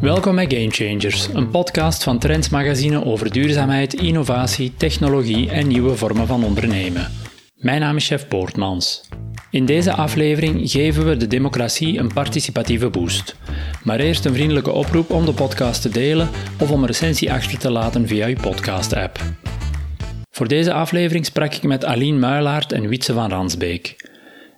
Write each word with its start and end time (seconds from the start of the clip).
Welkom 0.00 0.34
bij 0.34 0.46
Game 0.48 0.70
Changers, 0.70 1.28
een 1.34 1.50
podcast 1.50 2.02
van 2.02 2.18
Trends 2.18 2.48
Magazine 2.48 3.04
over 3.04 3.32
duurzaamheid, 3.32 3.94
innovatie, 3.94 4.74
technologie 4.76 5.50
en 5.50 5.68
nieuwe 5.68 5.96
vormen 5.96 6.26
van 6.26 6.44
ondernemen. 6.44 7.10
Mijn 7.56 7.80
naam 7.80 7.96
is 7.96 8.06
Chef 8.06 8.28
Poortmans. 8.28 9.08
In 9.50 9.66
deze 9.66 9.92
aflevering 9.92 10.70
geven 10.70 11.06
we 11.06 11.16
de 11.16 11.26
democratie 11.26 11.98
een 11.98 12.12
participatieve 12.12 12.90
boost. 12.90 13.36
Maar 13.84 14.00
eerst 14.00 14.24
een 14.24 14.34
vriendelijke 14.34 14.72
oproep 14.72 15.10
om 15.10 15.24
de 15.24 15.32
podcast 15.32 15.82
te 15.82 15.88
delen 15.88 16.28
of 16.60 16.70
om 16.70 16.80
een 16.80 16.86
recensie 16.86 17.32
achter 17.32 17.58
te 17.58 17.70
laten 17.70 18.06
via 18.06 18.26
uw 18.26 18.40
podcast-app. 18.40 19.18
Voor 20.30 20.48
deze 20.48 20.72
aflevering 20.72 21.26
sprak 21.26 21.54
ik 21.54 21.62
met 21.62 21.84
Aline 21.84 22.18
Muilaert 22.18 22.72
en 22.72 22.88
Wietse 22.88 23.12
van 23.12 23.30
Ransbeek. 23.30 24.08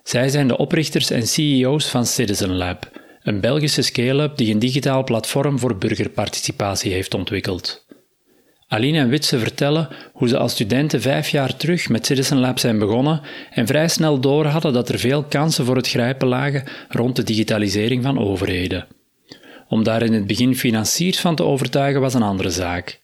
Zij 0.03 0.29
zijn 0.29 0.47
de 0.47 0.57
oprichters 0.57 1.09
en 1.09 1.27
CEO's 1.27 1.89
van 1.89 2.05
Citizen 2.05 2.55
Lab, 2.55 2.92
een 3.23 3.39
Belgische 3.39 3.81
scale-up 3.81 4.37
die 4.37 4.53
een 4.53 4.59
digitaal 4.59 5.03
platform 5.03 5.59
voor 5.59 5.77
burgerparticipatie 5.77 6.91
heeft 6.91 7.13
ontwikkeld. 7.13 7.85
Aline 8.67 8.97
en 8.97 9.09
Witse 9.09 9.39
vertellen 9.39 9.87
hoe 10.13 10.27
ze 10.27 10.37
als 10.37 10.51
studenten 10.51 11.01
vijf 11.01 11.29
jaar 11.29 11.55
terug 11.55 11.89
met 11.89 12.05
Citizen 12.05 12.39
Lab 12.39 12.59
zijn 12.59 12.79
begonnen 12.79 13.21
en 13.51 13.67
vrij 13.67 13.87
snel 13.87 14.19
door 14.19 14.45
hadden 14.45 14.73
dat 14.73 14.89
er 14.89 14.99
veel 14.99 15.23
kansen 15.23 15.65
voor 15.65 15.75
het 15.75 15.89
grijpen 15.89 16.27
lagen 16.27 16.63
rond 16.89 17.15
de 17.15 17.23
digitalisering 17.23 18.03
van 18.03 18.19
overheden. 18.19 18.87
Om 19.67 19.83
daar 19.83 20.01
in 20.01 20.13
het 20.13 20.27
begin 20.27 20.55
financiers 20.55 21.19
van 21.19 21.35
te 21.35 21.43
overtuigen 21.43 22.01
was 22.01 22.13
een 22.13 22.21
andere 22.21 22.49
zaak. 22.49 23.01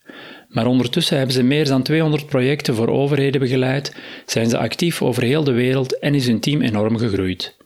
Maar 0.47 0.65
ondertussen 0.65 1.17
hebben 1.17 1.35
ze 1.35 1.43
meer 1.43 1.65
dan 1.65 1.83
200 1.83 2.25
projecten 2.25 2.75
voor 2.75 2.87
overheden 2.87 3.41
begeleid, 3.41 3.95
zijn 4.25 4.49
ze 4.49 4.57
actief 4.57 5.01
over 5.01 5.23
heel 5.23 5.43
de 5.43 5.51
wereld 5.51 5.99
en 5.99 6.15
is 6.15 6.27
hun 6.27 6.39
team 6.39 6.61
enorm 6.61 6.97
gegroeid. 6.97 7.57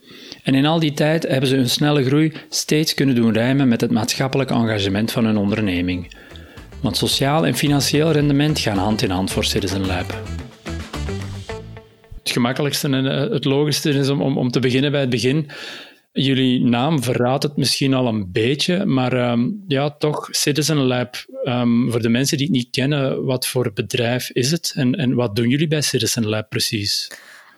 En 0.43 0.55
in 0.55 0.65
al 0.65 0.79
die 0.79 0.93
tijd 0.93 1.27
hebben 1.27 1.49
ze 1.49 1.55
hun 1.55 1.69
snelle 1.69 2.03
groei 2.03 2.33
steeds 2.49 2.93
kunnen 2.93 3.15
doen 3.15 3.33
rijmen 3.33 3.67
met 3.67 3.81
het 3.81 3.91
maatschappelijk 3.91 4.49
engagement 4.49 5.11
van 5.11 5.25
hun 5.25 5.37
onderneming. 5.37 6.15
Want 6.81 6.97
sociaal 6.97 7.45
en 7.45 7.55
financieel 7.55 8.11
rendement 8.11 8.59
gaan 8.59 8.77
hand 8.77 9.01
in 9.01 9.09
hand 9.09 9.31
voor 9.31 9.45
Citizen 9.45 9.85
Lab. 9.85 10.21
Het 12.23 12.31
gemakkelijkste 12.31 12.89
en 12.89 13.05
eh, 13.05 13.31
het 13.31 13.45
logischste 13.45 13.89
is 13.89 14.09
om, 14.09 14.37
om, 14.37 14.51
te 14.51 14.59
beginnen 14.59 14.91
bij 14.91 14.99
het 15.01 15.09
begin. 15.09 15.49
Jullie 16.11 16.61
naam 16.61 17.03
verraadt 17.03 17.43
het 17.43 17.57
misschien 17.57 17.93
al 17.93 18.07
een 18.07 18.31
beetje, 18.31 18.85
maar 18.85 19.31
um, 19.31 19.63
ja, 19.67 19.89
toch, 19.89 20.27
Citizen 20.31 20.77
Lab, 20.77 21.15
um, 21.45 21.91
voor 21.91 22.01
de 22.01 22.09
mensen 22.09 22.37
die 22.37 22.45
het 22.45 22.55
niet 22.55 22.69
kennen, 22.71 23.25
wat 23.25 23.47
voor 23.47 23.71
bedrijf 23.73 24.29
is 24.29 24.51
het 24.51 24.73
en, 24.75 24.95
en 24.95 25.13
wat 25.13 25.35
doen 25.35 25.49
jullie 25.49 25.67
bij 25.67 25.81
Citizen 25.81 26.27
Lab 26.27 26.49
precies? 26.49 27.11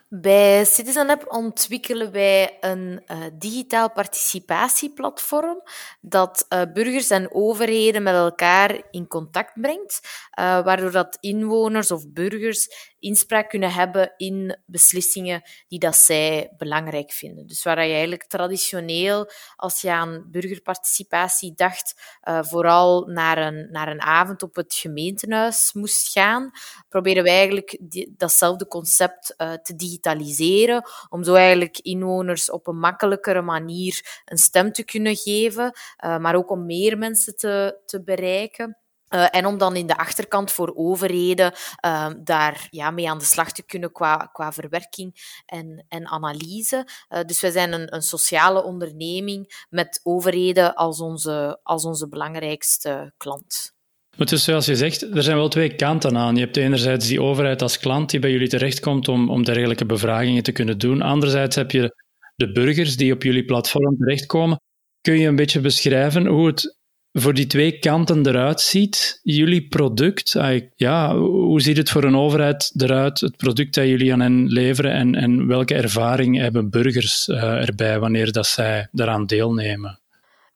Bij 0.10 0.66
CitizenLab 0.66 1.26
ontwikkelen 1.28 2.12
wij 2.12 2.58
een 2.60 3.04
uh, 3.08 3.18
digitaal 3.34 3.92
participatieplatform 3.92 5.62
dat 6.02 6.46
uh, 6.50 6.62
burgers 6.74 7.10
en 7.10 7.34
overheden 7.34 8.04
met 8.04 8.14
elkaar 8.14 8.82
in 8.92 9.08
contact 9.08 9.52
brengt, 9.62 10.00
uh, 10.40 10.64
waardoor 10.64 10.92
dat 10.92 11.18
inwoners 11.20 11.92
of 11.92 12.10
burgers 12.10 12.94
inspraak 13.06 13.50
kunnen 13.50 13.72
hebben 13.72 14.14
in 14.18 14.58
beslissingen 14.66 15.42
die 15.68 15.80
dat 15.80 15.96
zij 15.96 16.54
belangrijk 16.58 17.12
vinden. 17.12 17.48
Dus 17.48 17.64
waar 17.64 17.86
je 17.86 17.92
eigenlijk 17.92 18.24
traditioneel, 18.24 19.32
als 19.56 19.82
je 19.82 19.92
aan 19.92 20.26
burgerparticipatie 20.32 21.54
dacht, 21.56 22.20
uh, 22.24 22.44
vooral 22.44 23.06
naar 23.06 23.38
een, 23.38 23.68
naar 23.72 23.88
een 23.88 24.02
avond 24.02 24.44
op 24.44 24.56
het 24.56 24.74
gemeentehuis 24.74 25.74
moest 25.74 26.12
gaan, 26.12 26.52
proberen 26.90 27.24
wij 27.24 27.36
eigenlijk 27.36 27.78
die, 27.82 28.14
datzelfde 28.18 28.68
concept 28.68 29.34
uh, 29.38 29.54
te 29.54 29.76
digitaliseren, 29.76 30.84
om 31.10 31.24
zo 31.24 31.34
eigenlijk 31.34 31.80
inwoners 31.80 32.52
op 32.52 32.68
een 32.68 32.80
makkelijkere 32.80 33.42
manier 33.42 34.22
een 34.26 34.38
stem 34.38 34.72
te 34.72 34.84
kunnen 34.84 35.16
geven, 35.16 35.72
uh, 36.06 36.18
maar 36.18 36.36
ook 36.36 36.50
om 36.52 36.66
meer 36.66 36.98
mensen 36.98 37.36
te, 37.36 37.82
te 37.86 38.04
bereiken. 38.04 38.78
Uh, 39.10 39.26
en 39.32 39.46
om 39.46 39.58
dan 39.58 39.76
in 39.76 39.88
de 39.88 39.98
achterkant 39.98 40.52
voor 40.52 40.74
overheden 40.76 41.54
uh, 41.86 42.08
daar 42.24 42.68
ja, 42.70 42.92
mee 42.92 43.10
aan 43.10 43.18
de 43.18 43.26
slag 43.26 43.52
te 43.52 43.64
kunnen 43.64 43.92
qua, 43.92 44.30
qua 44.32 44.54
verwerking 44.54 45.42
en, 45.46 45.86
en 45.88 46.08
analyse. 46.08 46.88
Uh, 47.10 47.20
dus 47.22 47.42
wij 47.42 47.52
zijn 47.52 47.74
een, 47.74 47.96
een 47.96 48.02
sociale 48.02 48.64
onderneming 48.64 49.66
met 49.70 50.00
overheden 50.04 50.74
als 50.76 51.00
onze, 51.00 51.60
als 51.64 51.86
onze 51.86 52.08
belangrijkste 52.08 53.14
klant. 53.18 53.74
Maar 54.18 54.28
dus 54.28 54.44
zoals 54.44 54.66
je 54.66 54.76
zegt, 54.76 55.02
er 55.02 55.24
zijn 55.24 55.38
wel 55.38 55.50
twee 55.50 55.76
kanten 55.76 56.18
aan. 56.18 56.36
Je 56.36 56.42
hebt 56.42 56.58
enerzijds 56.58 57.08
die 57.08 57.22
overheid 57.22 57.62
als 57.62 57.80
klant 57.80 58.10
die 58.10 58.20
bij 58.20 58.32
jullie 58.32 58.48
terechtkomt 58.48 59.08
om, 59.08 59.30
om 59.30 59.44
dergelijke 59.44 59.86
bevragingen 59.86 60.44
te 60.44 60.52
kunnen 60.52 60.78
doen. 60.78 61.02
Anderzijds 61.02 61.56
heb 61.56 61.72
je 61.72 62.04
de 62.36 62.52
burgers 62.52 62.98
die 62.98 63.14
op 63.14 63.24
jullie 63.24 63.46
platform 63.46 63.98
terechtkomen. 63.98 64.62
Kun 65.02 65.20
je 65.20 65.28
een 65.28 65.36
beetje 65.36 65.60
beschrijven 65.60 66.26
hoe 66.26 66.48
het 66.48 66.78
voor 67.18 67.34
die 67.34 67.48
twee 67.48 67.80
kanten 67.80 68.28
eruit 68.28 68.62
ziet, 68.62 69.20
jullie 69.24 69.68
product, 69.68 70.38
ja, 70.76 71.18
hoe 71.18 71.62
ziet 71.62 71.78
het 71.78 71.90
voor 71.90 72.04
een 72.04 72.18
overheid 72.18 72.72
eruit, 72.78 73.20
het 73.20 73.38
product 73.38 73.74
dat 73.74 73.88
jullie 73.88 74.14
aan 74.14 74.20
hen 74.20 74.48
leveren 74.48 74.92
en, 74.92 75.16
en 75.16 75.48
welke 75.48 75.76
ervaring 75.76 76.38
hebben 76.38 76.70
burgers 76.70 77.28
uh, 77.28 77.68
erbij 77.68 78.00
wanneer 78.00 78.32
dat 78.32 78.48
zij 78.48 78.88
daaraan 78.92 79.26
deelnemen? 79.26 80.00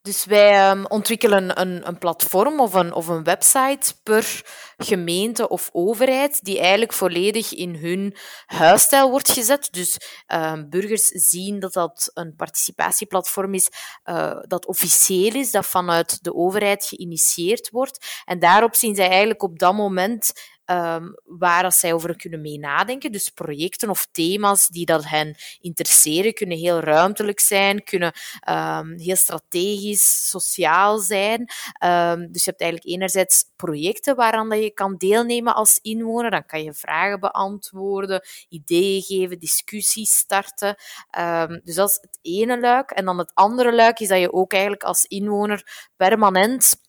Dus 0.02 0.26
wij 0.26 0.72
um, 0.72 0.86
ontwikkelen 0.86 1.60
een, 1.60 1.88
een 1.88 1.98
platform 1.98 2.60
of 2.60 2.74
een, 2.74 2.94
of 2.94 3.08
een 3.08 3.24
website 3.24 3.94
per 4.04 4.42
gemeente 4.78 5.48
of 5.48 5.70
overheid, 5.72 6.44
die 6.44 6.60
eigenlijk 6.60 6.94
volledig 6.94 7.54
in 7.54 7.76
hun 7.76 8.16
huisstijl 8.46 9.10
wordt 9.10 9.32
gezet. 9.32 9.68
Dus 9.72 9.98
um, 10.28 10.70
burgers 10.70 11.08
zien 11.08 11.60
dat 11.60 11.74
dat 11.74 12.12
een 12.14 12.36
participatieplatform 12.36 13.54
is 13.54 13.70
uh, 14.06 14.40
dat 14.42 14.66
officieel 14.66 15.34
is, 15.34 15.52
dat 15.52 15.66
vanuit 15.66 16.24
de 16.24 16.36
overheid 16.36 16.86
geïnitieerd 16.86 17.70
wordt. 17.70 18.06
En 18.26 18.40
daarop 18.40 18.76
zien 18.76 18.96
zij 18.96 19.08
eigenlijk 19.08 19.44
op 19.44 19.60
dat 19.60 19.74
moment 19.74 20.32
um, 20.72 21.16
waar 21.26 21.64
dat 21.64 21.74
zij 21.74 21.94
over 21.94 22.16
kunnen 22.16 22.42
mee 22.42 22.60
nadenken. 22.60 23.12
Dus 23.12 23.30
projecten 23.30 23.90
of 23.90 24.08
thema's 24.12 24.68
die 24.68 24.86
dat 24.86 25.06
hen 25.06 25.36
interesseren, 25.62 26.34
kunnen 26.34 26.58
heel 26.58 26.80
ruimtelijk 26.80 27.40
zijn, 27.40 27.84
kunnen 27.84 28.14
um, 28.50 28.98
heel 28.98 29.16
strategisch, 29.16 30.30
sociaal 30.30 30.98
zijn. 30.98 31.40
Um, 31.84 32.32
dus 32.32 32.44
je 32.44 32.50
hebt 32.50 32.62
eigenlijk 32.62 32.86
enerzijds 32.86 33.46
projecten 33.56 34.16
waaraan 34.16 34.50
dat 34.50 34.64
je 34.64 34.72
kan 34.72 34.96
deelnemen 34.98 35.56
als 35.56 35.80
inwoner. 35.82 36.32
Dan 36.32 36.46
kan 36.46 36.64
je 36.64 36.74
vragen 36.74 37.20
beantwoorden, 37.20 38.22
ideeën 38.50 39.02
geven, 39.02 39.40
discussies 39.40 40.18
starten. 40.18 40.76
dus 41.64 41.76
dat 41.76 41.90
is 41.90 41.98
het 42.02 42.20
ene 42.22 42.60
luik. 42.60 42.92
En 42.92 43.06
dan 43.06 43.18
het 43.18 43.32
andere 43.34 43.74
luik 43.74 44.00
is 44.00 44.08
dat 44.08 44.20
je 44.20 44.34
ook 44.34 44.52
eigenlijk 44.52 44.84
als 44.84 45.06
inwoner 45.06 45.88
permanent 45.98 46.88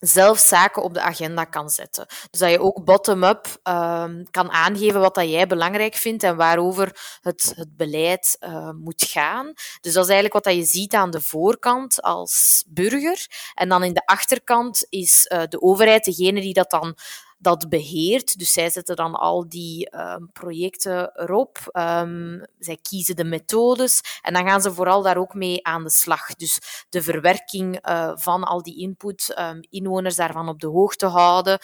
zelf 0.00 0.38
zaken 0.38 0.82
op 0.82 0.94
de 0.94 1.00
agenda 1.00 1.44
kan 1.44 1.70
zetten. 1.70 2.06
Dus 2.30 2.40
dat 2.40 2.50
je 2.50 2.60
ook 2.60 2.84
bottom-up 2.84 3.46
um, 3.64 4.30
kan 4.30 4.50
aangeven 4.50 5.00
wat 5.00 5.14
dat 5.14 5.28
jij 5.28 5.46
belangrijk 5.46 5.94
vindt 5.94 6.22
en 6.22 6.36
waarover 6.36 7.18
het, 7.20 7.52
het 7.56 7.76
beleid 7.76 8.36
uh, 8.40 8.70
moet 8.70 9.02
gaan. 9.02 9.52
Dus 9.80 9.92
dat 9.92 10.04
is 10.04 10.10
eigenlijk 10.10 10.32
wat 10.32 10.44
dat 10.44 10.54
je 10.54 10.64
ziet 10.64 10.94
aan 10.94 11.10
de 11.10 11.20
voorkant 11.20 12.02
als 12.02 12.64
burger. 12.68 13.26
En 13.54 13.68
dan 13.68 13.82
in 13.84 13.94
de 13.94 14.06
achterkant 14.06 14.86
is 14.88 15.26
uh, 15.32 15.42
de 15.48 15.60
overheid 15.60 16.04
degene 16.04 16.40
die 16.40 16.54
dat 16.54 16.70
dan 16.70 16.96
dat 17.42 17.68
beheert. 17.68 18.38
Dus 18.38 18.52
zij 18.52 18.70
zetten 18.70 18.96
dan 18.96 19.14
al 19.14 19.48
die 19.48 19.96
um, 19.96 20.32
projecten 20.32 21.10
erop. 21.14 21.58
Um, 21.72 22.44
zij 22.58 22.78
kiezen 22.82 23.16
de 23.16 23.24
methodes 23.24 24.00
en 24.22 24.32
dan 24.32 24.46
gaan 24.46 24.60
ze 24.60 24.72
vooral 24.72 25.02
daar 25.02 25.16
ook 25.16 25.34
mee 25.34 25.66
aan 25.66 25.82
de 25.82 25.90
slag. 25.90 26.34
Dus 26.34 26.58
de 26.88 27.02
verwerking 27.02 27.88
uh, 27.88 28.12
van 28.14 28.44
al 28.44 28.62
die 28.62 28.78
input, 28.78 29.34
um, 29.38 29.60
inwoners 29.70 30.16
daarvan 30.16 30.48
op 30.48 30.60
de 30.60 30.66
hoogte 30.66 31.06
houden 31.06 31.58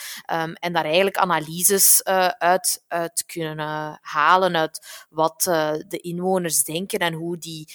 en 0.54 0.72
daar 0.72 0.84
eigenlijk 0.84 1.16
analyses 1.16 2.00
uh, 2.04 2.26
uit, 2.26 2.84
uit 2.88 3.24
kunnen 3.26 3.98
halen 4.00 4.56
uit 4.56 5.06
wat 5.10 5.42
de 5.88 5.98
inwoners 6.00 6.62
denken 6.62 6.98
en 6.98 7.12
hoe 7.12 7.38
die 7.38 7.74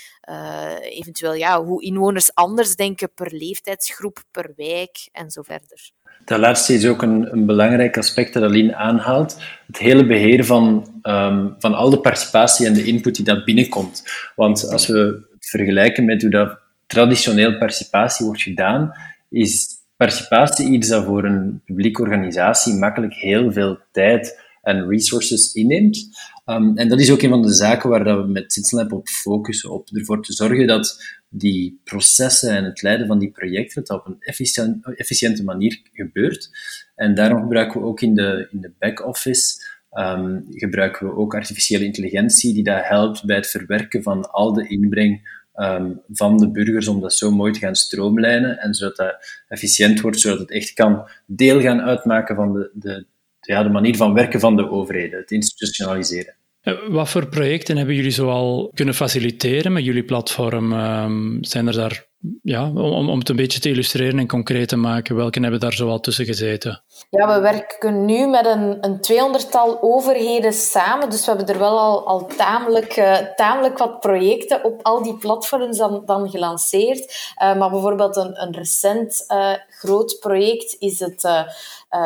eventueel 0.82 1.34
ja, 1.34 1.64
hoe 1.64 1.84
inwoners 1.84 2.34
anders 2.34 2.76
denken 2.76 3.14
per 3.14 3.34
leeftijdsgroep, 3.34 4.24
per 4.32 4.54
wijk 4.56 5.10
en 5.12 5.32
zo 5.32 5.42
verder. 5.42 5.92
Dat 6.26 6.40
laatste 6.40 6.74
is 6.74 6.88
ook 6.88 7.02
een, 7.02 7.32
een 7.32 7.46
belangrijk 7.46 7.98
aspect 7.98 8.34
dat 8.34 8.44
Aline 8.44 8.76
aanhaalt. 8.76 9.38
Het 9.68 9.78
hele 9.78 10.06
beheer 10.06 10.46
van, 10.46 10.88
um, 11.04 11.56
van 11.60 11.74
al 11.74 11.90
de 11.90 12.00
participatie 12.00 12.66
en 12.66 12.74
de 12.74 12.84
input 12.84 13.16
die 13.16 13.26
dat 13.26 13.46
binnenkomt. 13.46 14.04
Want 14.36 14.70
als 14.70 14.88
we 14.88 15.28
het 15.34 15.50
vergelijken 15.50 16.06
met 16.06 16.22
hoe 16.22 16.32
dat 16.32 16.60
traditioneel 16.88 17.58
participatie 17.58 18.26
wordt 18.26 18.42
gedaan, 18.42 18.94
is 19.30 19.68
participatie 19.96 20.70
iets 20.70 20.88
dat 20.88 21.06
voor 21.06 21.26
een 21.26 21.62
publieke 21.66 22.02
organisatie 22.02 22.74
makkelijk 22.74 23.14
heel 23.14 23.52
veel 23.52 23.80
tijd 23.92 24.40
en 24.62 24.88
resources 24.88 25.54
inneemt. 25.54 26.08
Um, 26.46 26.78
en 26.78 26.90
dat 26.90 27.00
is 27.00 27.12
ook 27.12 27.22
een 27.22 27.30
van 27.30 27.42
de 27.42 27.54
zaken 27.54 27.90
waar 27.90 28.04
dat 28.04 28.26
we 28.26 28.32
met 28.32 28.54
Citizenlab 28.54 28.92
op 28.92 29.08
focussen, 29.08 29.72
op 29.72 29.90
ervoor 29.94 30.24
te 30.24 30.34
zorgen 30.34 30.68
dat 30.68 31.20
die 31.34 31.80
processen 31.84 32.56
en 32.56 32.64
het 32.64 32.82
leiden 32.82 33.08
van 33.08 33.20
die 33.20 33.32
projecten 33.32 33.84
dat 33.84 34.00
op 34.00 34.06
een 34.06 34.16
efficiënt, 34.20 34.86
efficiënte 34.96 35.44
manier 35.44 35.82
gebeurt. 35.94 36.50
En 36.96 37.14
daarom 37.14 37.42
gebruiken 37.42 37.82
we 37.82 37.88
ook 37.88 38.02
in 38.02 38.16
de, 38.16 38.48
in 38.52 38.62
de 38.62 38.72
back-office 38.80 39.70
um, 39.94 40.46
gebruiken 40.50 41.08
we 41.08 41.16
ook 41.16 41.36
artificiële 41.36 41.86
intelligentie 41.86 42.54
die 42.54 42.64
dat 42.64 42.84
helpt 42.84 43.26
bij 43.26 43.36
het 43.36 43.48
verwerken 43.48 44.04
van 44.04 44.32
al 44.32 44.54
de 44.54 44.68
inbreng 44.68 45.40
ehm, 45.54 45.92
van 46.10 46.38
de 46.38 46.52
burgers 46.52 46.88
om 46.88 47.02
dat 47.02 47.14
zo 47.14 47.32
mooi 47.32 47.52
te 47.52 47.60
gaan 47.60 47.76
stroomlijnen 47.76 48.58
en 48.58 48.74
zodat 48.74 48.96
dat 48.96 49.44
efficiënt 49.48 50.02
wordt, 50.02 50.20
zodat 50.20 50.40
het 50.40 50.52
echt 50.52 50.74
kan 50.74 51.08
deel 51.26 51.62
gaan 51.62 51.82
uitmaken 51.82 52.36
van 52.36 52.54
de, 52.54 52.72
de, 52.74 53.06
ja, 53.42 53.64
de 53.64 53.70
manier 53.70 53.96
van 53.96 54.14
werken 54.14 54.40
van 54.40 54.56
de 54.56 54.70
overheden, 54.70 55.20
het 55.20 55.32
institutionaliseren. 55.32 56.36
Eh, 56.62 56.74
wat 56.90 57.10
voor 57.10 57.28
projecten 57.28 57.78
hebben 57.78 57.96
jullie 57.96 58.12
zoal 58.12 58.72
kunnen 58.74 58.94
faciliteren 58.94 59.74
met 59.74 59.86
jullie 59.86 60.04
platform? 60.04 60.74
Ehm, 60.74 61.38
zijn 61.44 61.68
er 61.68 61.74
daar 61.74 62.10
ja, 62.44 62.70
om, 62.70 63.10
om 63.10 63.20
het 63.20 63.30
een 63.30 63.36
beetje 63.36 63.60
te 63.60 63.70
illustreren 63.70 64.20
en 64.20 64.28
concreet 64.28 64.68
te 64.68 64.76
maken, 64.76 65.16
welke 65.16 65.40
hebben 65.40 65.60
daar 65.60 65.74
zoal 65.74 66.00
tussen 66.00 66.26
gezeten? 66.26 66.82
Ja, 67.10 67.36
we 67.36 67.42
werken 67.42 68.06
nu 68.06 68.28
met 68.28 68.46
een, 68.46 68.78
een 68.82 69.02
tweehonderdtal 69.02 69.78
overheden 69.82 70.54
samen, 70.54 71.10
dus 71.10 71.26
we 71.26 71.32
hebben 71.32 71.54
er 71.54 71.60
wel 71.60 71.80
al, 71.80 72.06
al 72.08 72.26
tamelijk, 72.26 72.98
uh, 72.98 73.18
tamelijk 73.36 73.78
wat 73.78 74.00
projecten 74.00 74.64
op 74.64 74.82
al 74.82 75.04
die 75.04 75.18
platforms 75.18 75.78
dan, 75.78 76.02
dan 76.06 76.30
gelanceerd. 76.30 77.34
Uh, 77.42 77.58
maar 77.58 77.70
bijvoorbeeld 77.70 78.16
een, 78.16 78.42
een 78.42 78.54
recent 78.54 79.26
uh, 79.28 79.54
groot 79.70 80.18
project 80.20 80.76
is 80.80 81.00
het 81.00 81.22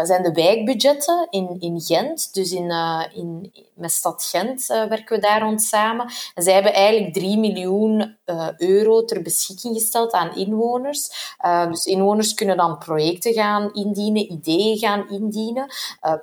zijn 0.04 0.24
de 0.24 0.32
wijkbudgetten 0.34 1.28
in, 1.30 1.58
in 1.60 1.82
Gent. 1.82 2.34
Dus 2.34 2.52
in, 2.52 2.72
in, 3.14 3.54
met 3.74 3.92
Stad 3.92 4.24
Gent 4.24 4.68
werken 4.68 5.16
we 5.16 5.22
daar 5.22 5.42
rond 5.42 5.62
samen. 5.62 6.06
En 6.36 6.44
zij 6.44 6.54
hebben 6.54 6.74
eigenlijk 6.74 7.14
3 7.14 7.38
miljoen 7.38 8.18
euro 8.58 9.06
ter 9.06 9.22
beschikking 9.22 9.76
gesteld 9.76 10.05
aan 10.14 10.36
inwoners. 10.36 11.36
dus 11.70 11.86
inwoners 11.86 12.34
kunnen 12.34 12.58
dan 12.58 12.78
projecten 12.78 13.34
gaan 13.34 13.74
indienen, 13.74 14.32
ideeën 14.32 14.78
gaan 14.78 15.10
indienen 15.10 15.74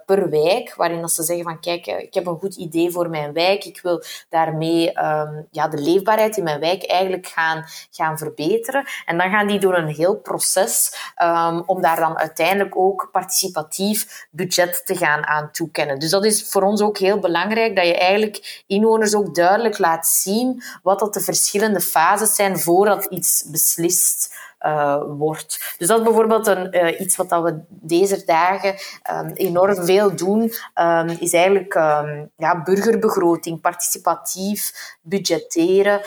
per 0.06 0.31
wijk, 0.31 0.75
waarin 0.75 1.00
dat 1.00 1.12
ze 1.12 1.23
zeggen 1.23 1.44
van 1.44 1.61
kijk, 1.61 1.87
ik 1.87 2.14
heb 2.14 2.26
een 2.26 2.38
goed 2.38 2.55
idee 2.55 2.90
voor 2.90 3.11
mijn 3.11 3.32
wijk, 3.32 3.64
ik 3.64 3.81
wil 3.82 4.02
daarmee 4.29 4.88
um, 4.88 5.46
ja, 5.50 5.69
de 5.69 5.79
leefbaarheid 5.79 6.37
in 6.37 6.44
mijn 6.44 6.61
wijk 6.61 6.82
eigenlijk 6.82 7.26
gaan, 7.26 7.64
gaan 7.90 8.19
verbeteren. 8.19 8.84
En 9.06 9.19
dan 9.19 9.31
gaan 9.31 9.46
die 9.46 9.61
door 9.61 9.76
een 9.76 9.94
heel 9.94 10.17
proces 10.17 10.94
um, 11.23 11.62
om 11.67 11.82
daar 11.82 11.96
dan 11.96 12.19
uiteindelijk 12.19 12.76
ook 12.76 13.08
participatie 13.12 13.50
participatief 13.52 14.26
budget 14.31 14.87
te 14.87 14.96
gaan 14.96 15.26
aan 15.26 15.50
toekennen. 15.52 15.99
Dus 15.99 16.11
dat 16.11 16.25
is 16.25 16.49
voor 16.49 16.62
ons 16.62 16.81
ook 16.81 16.99
heel 16.99 17.19
belangrijk, 17.19 17.76
dat 17.76 17.87
je 17.87 17.99
eigenlijk 17.99 18.64
inwoners 18.67 19.14
ook 19.14 19.34
duidelijk 19.34 19.79
laat 19.79 20.06
zien 20.06 20.62
wat 20.82 20.99
dat 20.99 21.14
de 21.14 21.20
verschillende 21.20 21.81
fases 21.81 22.34
zijn 22.34 22.58
voordat 22.58 23.05
iets 23.05 23.44
beslist 23.74 24.34
uh, 24.60 25.02
wordt. 25.06 25.74
Dus 25.78 25.88
dat 25.88 25.98
is 25.98 26.04
bijvoorbeeld 26.04 26.46
een, 26.46 26.76
uh, 26.76 27.00
iets 27.00 27.16
wat 27.16 27.28
dat 27.28 27.42
we 27.42 27.60
deze 27.69 28.22
dagen 28.24 28.74
um, 29.12 29.30
enorm 29.34 29.84
veel 29.84 30.16
doen, 30.16 30.52
um, 30.74 31.08
is 31.08 31.32
eigenlijk 31.32 31.74
um, 31.74 32.30
ja, 32.36 32.62
burgerbegroting, 32.62 33.60
participatief 33.60 34.72
budgetteren, 35.00 36.00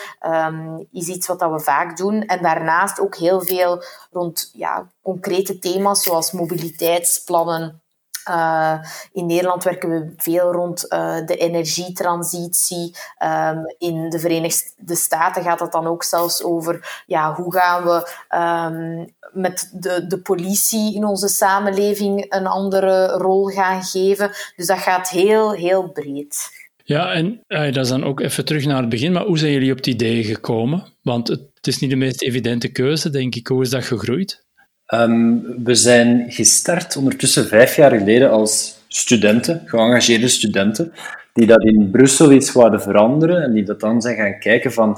is 0.92 1.08
iets 1.08 1.28
wat 1.28 1.40
we 1.40 1.60
vaak 1.60 1.98
doen. 1.98 2.22
En 2.22 2.42
daarnaast 2.42 3.00
ook 3.00 3.16
heel 3.16 3.42
veel 3.42 3.84
rond 4.12 4.50
ja, 4.54 4.88
concrete 5.02 5.60
thema's 5.60 6.04
zoals 6.04 6.32
mobiliteitsplannen, 6.32 7.82
uh, 8.30 8.78
in 9.12 9.26
Nederland 9.26 9.64
werken 9.64 9.90
we 9.90 10.14
veel 10.18 10.52
rond 10.52 10.86
uh, 10.90 11.26
de 11.26 11.36
energietransitie. 11.36 12.96
Um, 13.24 13.76
in 13.78 14.10
de 14.10 14.20
Verenigde 14.20 14.96
Staten 14.96 15.44
gaat 15.44 15.60
het 15.60 15.72
dan 15.72 15.88
ook 15.88 16.04
zelfs 16.04 16.44
over 16.44 17.04
ja, 17.06 17.34
hoe 17.34 17.54
gaan 17.54 17.84
we 17.84 18.10
um, 18.38 19.14
met 19.34 19.70
de, 19.74 20.08
de 20.08 20.22
politie 20.22 20.96
in 20.96 21.06
onze 21.06 21.28
samenleving 21.28 22.26
een 22.30 22.48
andere 22.48 23.08
rol 23.08 23.46
gaan 23.46 23.84
geven. 23.84 24.32
Dus 24.56 24.68
dat 24.68 24.78
gaat 24.78 25.10
heel, 25.10 25.52
heel 25.52 25.90
breed. 25.92 26.64
Ja, 26.84 27.12
en 27.12 27.42
uh, 27.48 27.74
dat 27.74 27.84
is 27.84 27.90
dan 27.90 28.04
ook 28.04 28.20
even 28.20 28.46
terug 28.46 28.66
naar 28.66 28.82
het 28.82 28.90
begin. 28.90 29.12
Maar 29.12 29.26
hoe 29.26 29.38
zijn 29.38 29.52
jullie 29.52 29.72
op 29.72 29.78
het 29.78 29.88
idee 29.88 30.24
gekomen? 30.24 30.84
Want 31.02 31.28
het 31.28 31.68
is 31.68 31.80
niet 31.80 31.90
de 31.90 31.96
meest 31.96 32.22
evidente 32.22 32.72
keuze, 32.72 33.10
denk 33.10 33.36
ik. 33.36 33.48
Hoe 33.48 33.62
is 33.62 33.70
dat 33.70 33.84
gegroeid? 33.84 34.45
Um, 34.94 35.64
we 35.64 35.76
zijn 35.76 36.32
gestart 36.32 36.96
ondertussen 36.96 37.48
vijf 37.48 37.76
jaar 37.76 37.92
geleden 37.92 38.32
als 38.32 38.84
studenten, 38.88 39.62
geëngageerde 39.66 40.28
studenten, 40.28 40.94
die 41.34 41.46
dat 41.46 41.64
in 41.64 41.90
Brussel 41.92 42.32
iets 42.32 42.54
wilden 42.54 42.82
veranderen 42.82 43.44
en 43.44 43.54
die 43.54 43.64
dat 43.64 43.80
dan 43.80 44.02
zijn 44.02 44.16
gaan 44.16 44.40
kijken 44.40 44.74
van 44.74 44.98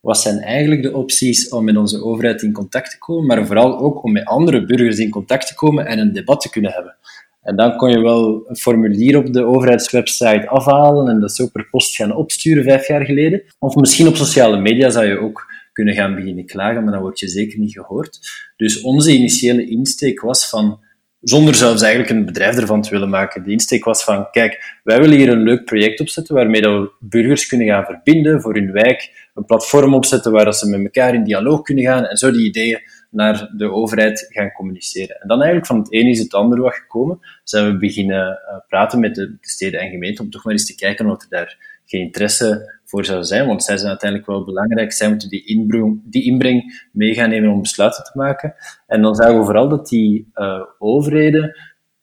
wat 0.00 0.20
zijn 0.20 0.38
eigenlijk 0.38 0.82
de 0.82 0.96
opties 0.96 1.48
om 1.48 1.64
met 1.64 1.76
onze 1.76 2.04
overheid 2.04 2.42
in 2.42 2.52
contact 2.52 2.90
te 2.90 2.98
komen, 2.98 3.26
maar 3.26 3.46
vooral 3.46 3.78
ook 3.78 4.04
om 4.04 4.12
met 4.12 4.24
andere 4.24 4.64
burgers 4.64 4.98
in 4.98 5.10
contact 5.10 5.46
te 5.46 5.54
komen 5.54 5.86
en 5.86 5.98
een 5.98 6.12
debat 6.12 6.40
te 6.40 6.50
kunnen 6.50 6.72
hebben. 6.72 6.96
En 7.42 7.56
dan 7.56 7.76
kon 7.76 7.90
je 7.90 8.00
wel 8.00 8.44
een 8.48 8.56
formulier 8.56 9.16
op 9.16 9.32
de 9.32 9.44
overheidswebsite 9.44 10.48
afhalen 10.48 11.08
en 11.08 11.20
dat 11.20 11.32
zo 11.32 11.48
per 11.52 11.68
post 11.70 11.96
gaan 11.96 12.14
opsturen 12.14 12.64
vijf 12.64 12.86
jaar 12.86 13.04
geleden. 13.04 13.42
Of 13.58 13.74
misschien 13.74 14.08
op 14.08 14.16
sociale 14.16 14.60
media 14.60 14.90
zou 14.90 15.06
je 15.06 15.18
ook 15.18 15.49
kunnen 15.72 15.94
gaan 15.94 16.14
beginnen 16.14 16.46
klagen, 16.46 16.82
maar 16.82 16.92
dan 16.92 17.02
word 17.02 17.18
je 17.18 17.28
zeker 17.28 17.58
niet 17.58 17.72
gehoord. 17.72 18.18
Dus 18.56 18.80
onze 18.80 19.12
initiële 19.12 19.68
insteek 19.68 20.20
was 20.20 20.48
van, 20.48 20.80
zonder 21.20 21.54
zelfs 21.54 21.82
eigenlijk 21.82 22.12
een 22.12 22.24
bedrijf 22.24 22.56
ervan 22.56 22.82
te 22.82 22.90
willen 22.90 23.08
maken, 23.08 23.44
de 23.44 23.50
insteek 23.50 23.84
was 23.84 24.04
van, 24.04 24.30
kijk, 24.30 24.78
wij 24.84 25.00
willen 25.00 25.16
hier 25.16 25.28
een 25.28 25.42
leuk 25.42 25.64
project 25.64 26.00
opzetten 26.00 26.34
waarmee 26.34 26.60
dat 26.60 26.80
we 26.80 26.92
burgers 27.00 27.46
kunnen 27.46 27.66
gaan 27.66 27.84
verbinden 27.84 28.40
voor 28.40 28.54
hun 28.54 28.72
wijk, 28.72 29.28
een 29.34 29.44
platform 29.44 29.94
opzetten 29.94 30.32
waar 30.32 30.54
ze 30.54 30.68
met 30.68 30.80
elkaar 30.80 31.14
in 31.14 31.24
dialoog 31.24 31.62
kunnen 31.62 31.84
gaan 31.84 32.04
en 32.04 32.16
zo 32.16 32.30
die 32.30 32.46
ideeën 32.46 32.80
naar 33.10 33.50
de 33.56 33.70
overheid 33.70 34.26
gaan 34.28 34.52
communiceren. 34.52 35.20
En 35.20 35.28
dan 35.28 35.36
eigenlijk 35.36 35.66
van 35.66 35.78
het 35.78 35.92
ene 35.92 36.10
is 36.10 36.18
het 36.18 36.34
andere 36.34 36.60
wat 36.60 36.74
gekomen. 36.74 37.20
Zijn 37.44 37.72
we 37.72 37.78
beginnen 37.78 38.26
uh, 38.26 38.58
praten 38.68 39.00
met 39.00 39.14
de 39.14 39.36
steden 39.40 39.80
en 39.80 39.90
gemeenten 39.90 40.24
om 40.24 40.30
toch 40.30 40.44
maar 40.44 40.52
eens 40.52 40.66
te 40.66 40.74
kijken 40.74 41.10
of 41.10 41.22
er 41.22 41.28
daar 41.28 41.69
geen 41.90 42.00
interesse 42.00 42.78
voor 42.84 43.04
zou 43.04 43.24
zijn, 43.24 43.46
want 43.46 43.62
zij 43.62 43.76
zijn 43.76 43.88
uiteindelijk 43.88 44.30
wel 44.30 44.44
belangrijk. 44.44 44.92
Zij 44.92 45.08
moeten 45.08 45.28
die, 45.28 45.44
inbreng, 45.44 46.00
die 46.04 46.24
inbreng 46.24 46.88
mee 46.92 47.14
gaan 47.14 47.28
nemen 47.28 47.50
om 47.50 47.60
besluiten 47.60 48.04
te 48.04 48.10
maken. 48.14 48.54
En 48.86 49.02
dan 49.02 49.14
zagen 49.14 49.38
we 49.38 49.44
vooral 49.44 49.68
dat 49.68 49.88
die 49.88 50.30
uh, 50.34 50.62
overheden 50.78 51.56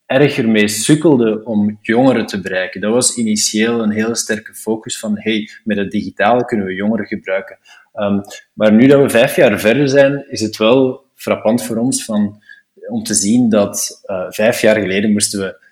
erger 0.06 0.48
mee 0.48 0.68
sukkelden 0.68 1.46
om 1.46 1.78
jongeren 1.80 2.26
te 2.26 2.40
bereiken. 2.40 2.80
Dat 2.80 2.92
was 2.92 3.16
initieel 3.16 3.82
een 3.82 3.90
hele 3.90 4.14
sterke 4.14 4.54
focus 4.54 4.98
van 4.98 5.18
hey, 5.18 5.50
met 5.64 5.76
het 5.76 5.90
digitale 5.90 6.44
kunnen 6.44 6.66
we 6.66 6.74
jongeren 6.74 7.06
gebruiken. 7.06 7.58
Um, 7.94 8.20
maar 8.52 8.72
nu 8.72 8.86
dat 8.86 9.02
we 9.02 9.10
vijf 9.10 9.36
jaar 9.36 9.60
verder 9.60 9.88
zijn, 9.88 10.24
is 10.30 10.40
het 10.40 10.56
wel 10.56 11.04
frappant 11.14 11.62
voor 11.62 11.76
ons 11.76 12.04
van, 12.04 12.42
om 12.88 13.02
te 13.02 13.14
zien 13.14 13.48
dat 13.48 14.02
uh, 14.06 14.26
vijf 14.28 14.60
jaar 14.60 14.80
geleden 14.80 15.12
moesten 15.12 15.40
we 15.40 15.66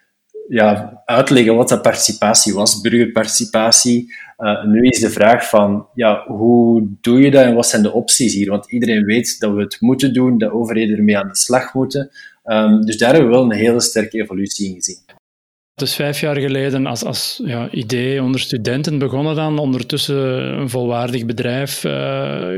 ja, 0.49 1.03
uitleggen 1.05 1.57
wat 1.57 1.69
dat 1.69 1.83
participatie 1.83 2.55
was, 2.55 2.81
burgerparticipatie. 2.81 4.15
Uh, 4.39 4.65
nu 4.65 4.87
is 4.89 5.01
de 5.01 5.11
vraag 5.11 5.49
van, 5.49 5.87
ja, 5.95 6.25
hoe 6.27 6.89
doe 7.01 7.21
je 7.21 7.31
dat 7.31 7.45
en 7.45 7.55
wat 7.55 7.67
zijn 7.67 7.83
de 7.83 7.93
opties 7.93 8.35
hier? 8.35 8.51
Want 8.51 8.71
iedereen 8.71 9.05
weet 9.05 9.41
dat 9.41 9.55
we 9.55 9.61
het 9.61 9.77
moeten 9.81 10.13
doen, 10.13 10.39
dat 10.39 10.53
overheden 10.53 10.97
ermee 10.97 11.19
aan 11.19 11.29
de 11.29 11.37
slag 11.37 11.75
moeten. 11.75 12.11
Um, 12.45 12.85
dus 12.85 12.99
daar 12.99 13.12
hebben 13.12 13.31
we 13.31 13.37
wel 13.37 13.45
een 13.45 13.57
hele 13.57 13.81
sterke 13.81 14.23
evolutie 14.23 14.69
in 14.69 14.75
gezien. 14.75 14.99
Het 15.75 15.88
is 15.88 15.95
vijf 15.95 16.21
jaar 16.21 16.37
geleden 16.37 16.87
als, 16.87 17.05
als 17.05 17.41
ja, 17.45 17.71
idee 17.71 18.23
onder 18.23 18.41
studenten 18.41 18.99
begonnen 18.99 19.35
dan, 19.35 19.59
ondertussen 19.59 20.17
een 20.59 20.71
volwaardig 20.71 21.26
bedrijf 21.26 21.85
uh, 21.85 21.93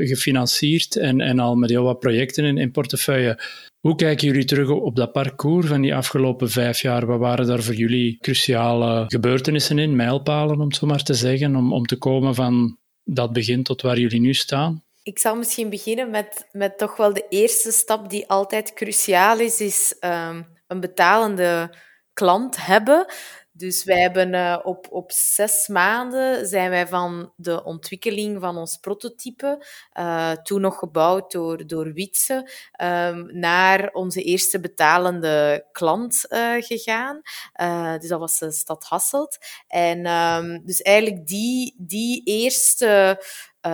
gefinancierd 0.08 0.96
en, 0.96 1.20
en 1.20 1.38
al 1.38 1.54
met 1.54 1.70
heel 1.70 1.82
wat 1.82 1.98
projecten 1.98 2.44
in, 2.44 2.58
in 2.58 2.70
portefeuille. 2.70 3.38
Hoe 3.78 3.94
kijken 3.94 4.26
jullie 4.26 4.44
terug 4.44 4.68
op 4.68 4.96
dat 4.96 5.12
parcours 5.12 5.66
van 5.66 5.80
die 5.80 5.94
afgelopen 5.94 6.50
vijf 6.50 6.80
jaar? 6.80 7.06
Wat 7.06 7.18
waren 7.18 7.46
daar 7.46 7.62
voor 7.62 7.74
jullie 7.74 8.18
cruciale 8.20 9.04
gebeurtenissen 9.08 9.78
in, 9.78 9.96
mijlpalen 9.96 10.60
om 10.60 10.66
het 10.66 10.76
zo 10.76 10.86
maar 10.86 11.02
te 11.02 11.14
zeggen, 11.14 11.56
om, 11.56 11.72
om 11.72 11.86
te 11.86 11.96
komen 11.96 12.34
van 12.34 12.78
dat 13.04 13.32
begin 13.32 13.62
tot 13.62 13.82
waar 13.82 13.98
jullie 13.98 14.20
nu 14.20 14.34
staan? 14.34 14.84
Ik 15.02 15.18
zal 15.18 15.36
misschien 15.36 15.70
beginnen 15.70 16.10
met, 16.10 16.48
met 16.52 16.78
toch 16.78 16.96
wel 16.96 17.12
de 17.12 17.26
eerste 17.28 17.72
stap 17.72 18.10
die 18.10 18.28
altijd 18.28 18.72
cruciaal 18.72 19.38
is, 19.38 19.60
is 19.60 19.96
um, 20.00 20.46
een 20.66 20.80
betalende 20.80 21.74
klant 22.12 22.66
hebben. 22.66 23.06
Dus 23.58 23.84
wij 23.84 24.00
hebben 24.00 24.34
uh, 24.34 24.58
op, 24.62 24.86
op 24.90 25.12
zes 25.12 25.68
maanden 25.68 26.46
zijn 26.46 26.70
wij 26.70 26.86
van 26.86 27.32
de 27.36 27.64
ontwikkeling 27.64 28.40
van 28.40 28.56
ons 28.56 28.76
prototype, 28.76 29.64
uh, 29.98 30.32
toen 30.32 30.60
nog 30.60 30.78
gebouwd 30.78 31.32
door, 31.32 31.66
door 31.66 31.92
Wietse, 31.92 32.50
um, 32.82 33.38
naar 33.38 33.90
onze 33.92 34.22
eerste 34.22 34.60
betalende 34.60 35.66
klant 35.72 36.24
uh, 36.28 36.54
gegaan. 36.58 37.20
dus 38.00 38.08
dat 38.08 38.20
was 38.20 38.38
de 38.38 38.52
stad 38.52 38.84
Hasselt. 38.84 39.38
En 39.66 40.06
um, 40.06 40.64
dus 40.64 40.82
eigenlijk 40.82 41.26
die, 41.26 41.74
die 41.78 42.22
eerste 42.24 43.22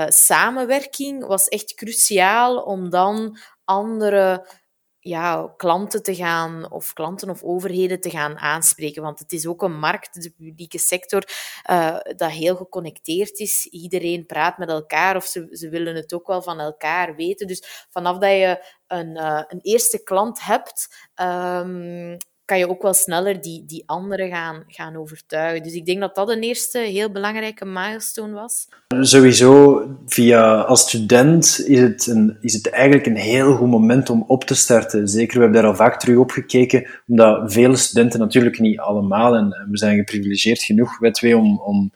samenwerking 0.09 1.27
was 1.27 1.49
echt 1.49 1.75
cruciaal 1.75 2.63
om 2.63 2.91
dan 2.91 3.39
andere 3.65 4.47
ja, 5.07 5.55
klanten 5.57 6.03
te 6.03 6.15
gaan, 6.15 6.71
of 6.71 6.93
klanten 6.93 7.31
of 7.31 7.43
overheden 7.43 8.01
te 8.01 8.11
gaan 8.11 8.39
aanspreken. 8.39 9.03
Want 9.03 9.19
het 9.19 9.33
is 9.33 9.47
ook 9.47 9.63
een 9.63 9.79
markt, 9.79 10.23
de 10.23 10.31
publieke 10.31 10.79
sector, 10.79 11.25
uh, 11.71 11.97
dat 12.17 12.31
heel 12.31 12.57
geconnecteerd 12.57 13.39
is. 13.39 13.67
Iedereen 13.67 14.27
praat 14.27 14.59
met 14.59 14.69
elkaar, 14.69 15.17
of 15.17 15.25
ze, 15.25 15.49
ze 15.51 15.69
willen 15.69 15.95
het 15.95 16.15
ook 16.15 16.27
wel 16.27 16.43
van 16.43 16.61
elkaar 16.61 17.17
weten. 17.17 17.47
Dus 17.47 17.87
vanaf 17.91 18.19
dat 18.19 18.31
je 18.31 18.65
een, 18.87 19.17
uh, 19.17 19.43
een 19.49 19.61
eerste 19.61 20.03
klant 20.03 20.45
hebt, 20.45 21.11
um, 21.23 22.17
kan 22.45 22.59
je 22.59 22.69
ook 22.69 22.83
wel 22.83 22.95
sneller 22.95 23.41
die, 23.41 23.65
die 23.67 23.83
anderen 23.87 24.29
gaan, 24.29 24.65
gaan 24.67 24.97
overtuigen. 24.97 25.63
Dus 25.63 25.73
ik 25.73 25.87
denk 25.87 26.01
dat 26.01 26.15
dat 26.15 26.29
een 26.29 26.43
eerste 26.43 26.79
heel 26.79 27.11
belangrijke 27.11 27.65
milestone 27.65 28.33
was. 28.33 28.69
Sowieso, 29.01 29.83
via 30.07 30.61
als 30.61 30.81
student 30.81 31.65
is 31.67 31.81
het, 31.81 32.15
is 32.41 32.53
het 32.53 32.71
eigenlijk 32.71 33.07
een 33.07 33.17
heel 33.17 33.57
goed 33.57 33.69
moment 33.69 34.11
om 34.11 34.25
op 34.27 34.45
te 34.45 34.55
starten. 34.55 35.09
Zeker, 35.09 35.37
we 35.37 35.43
hebben 35.43 35.61
daar 35.61 35.71
al 35.71 35.77
vaak 35.77 36.01
terug 36.01 36.17
op 36.17 36.31
gekeken, 36.31 36.87
omdat 37.07 37.53
vele 37.53 37.77
studenten, 37.77 38.21
natuurlijk 38.21 38.59
niet 38.59 38.79
allemaal, 38.79 39.35
en 39.35 39.67
we 39.71 39.79
zijn 39.79 39.97
geprivilegeerd 39.97 40.63
genoeg, 40.63 41.11
twee, 41.11 41.37
om, 41.37 41.61
om 41.61 41.93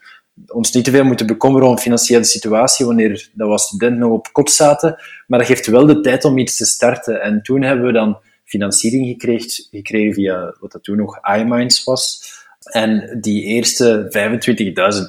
ons 0.47 0.71
niet 0.71 0.83
te 0.83 0.91
veel 0.91 1.03
moeten 1.03 1.27
bekommeren 1.27 1.67
om 1.67 1.77
financiële 1.77 2.23
situatie 2.23 2.85
wanneer 2.85 3.29
dat 3.33 3.47
we 3.47 3.53
als 3.53 3.67
student 3.67 3.97
nog 3.97 4.11
op 4.11 4.29
kot 4.31 4.51
zaten. 4.51 4.95
Maar 5.27 5.39
dat 5.39 5.47
geeft 5.47 5.67
wel 5.67 5.85
de 5.85 5.99
tijd 5.99 6.25
om 6.25 6.37
iets 6.37 6.57
te 6.57 6.65
starten. 6.65 7.21
En 7.21 7.41
toen 7.41 7.61
hebben 7.61 7.85
we 7.85 7.91
dan 7.91 8.17
financiering 8.49 9.07
gekregen, 9.71 10.13
via 10.13 10.55
wat 10.59 10.71
dat 10.71 10.83
toen 10.83 10.97
nog 10.97 11.19
iMinds 11.37 11.83
was. 11.83 12.33
En 12.59 13.17
die 13.21 13.43
eerste 13.43 14.05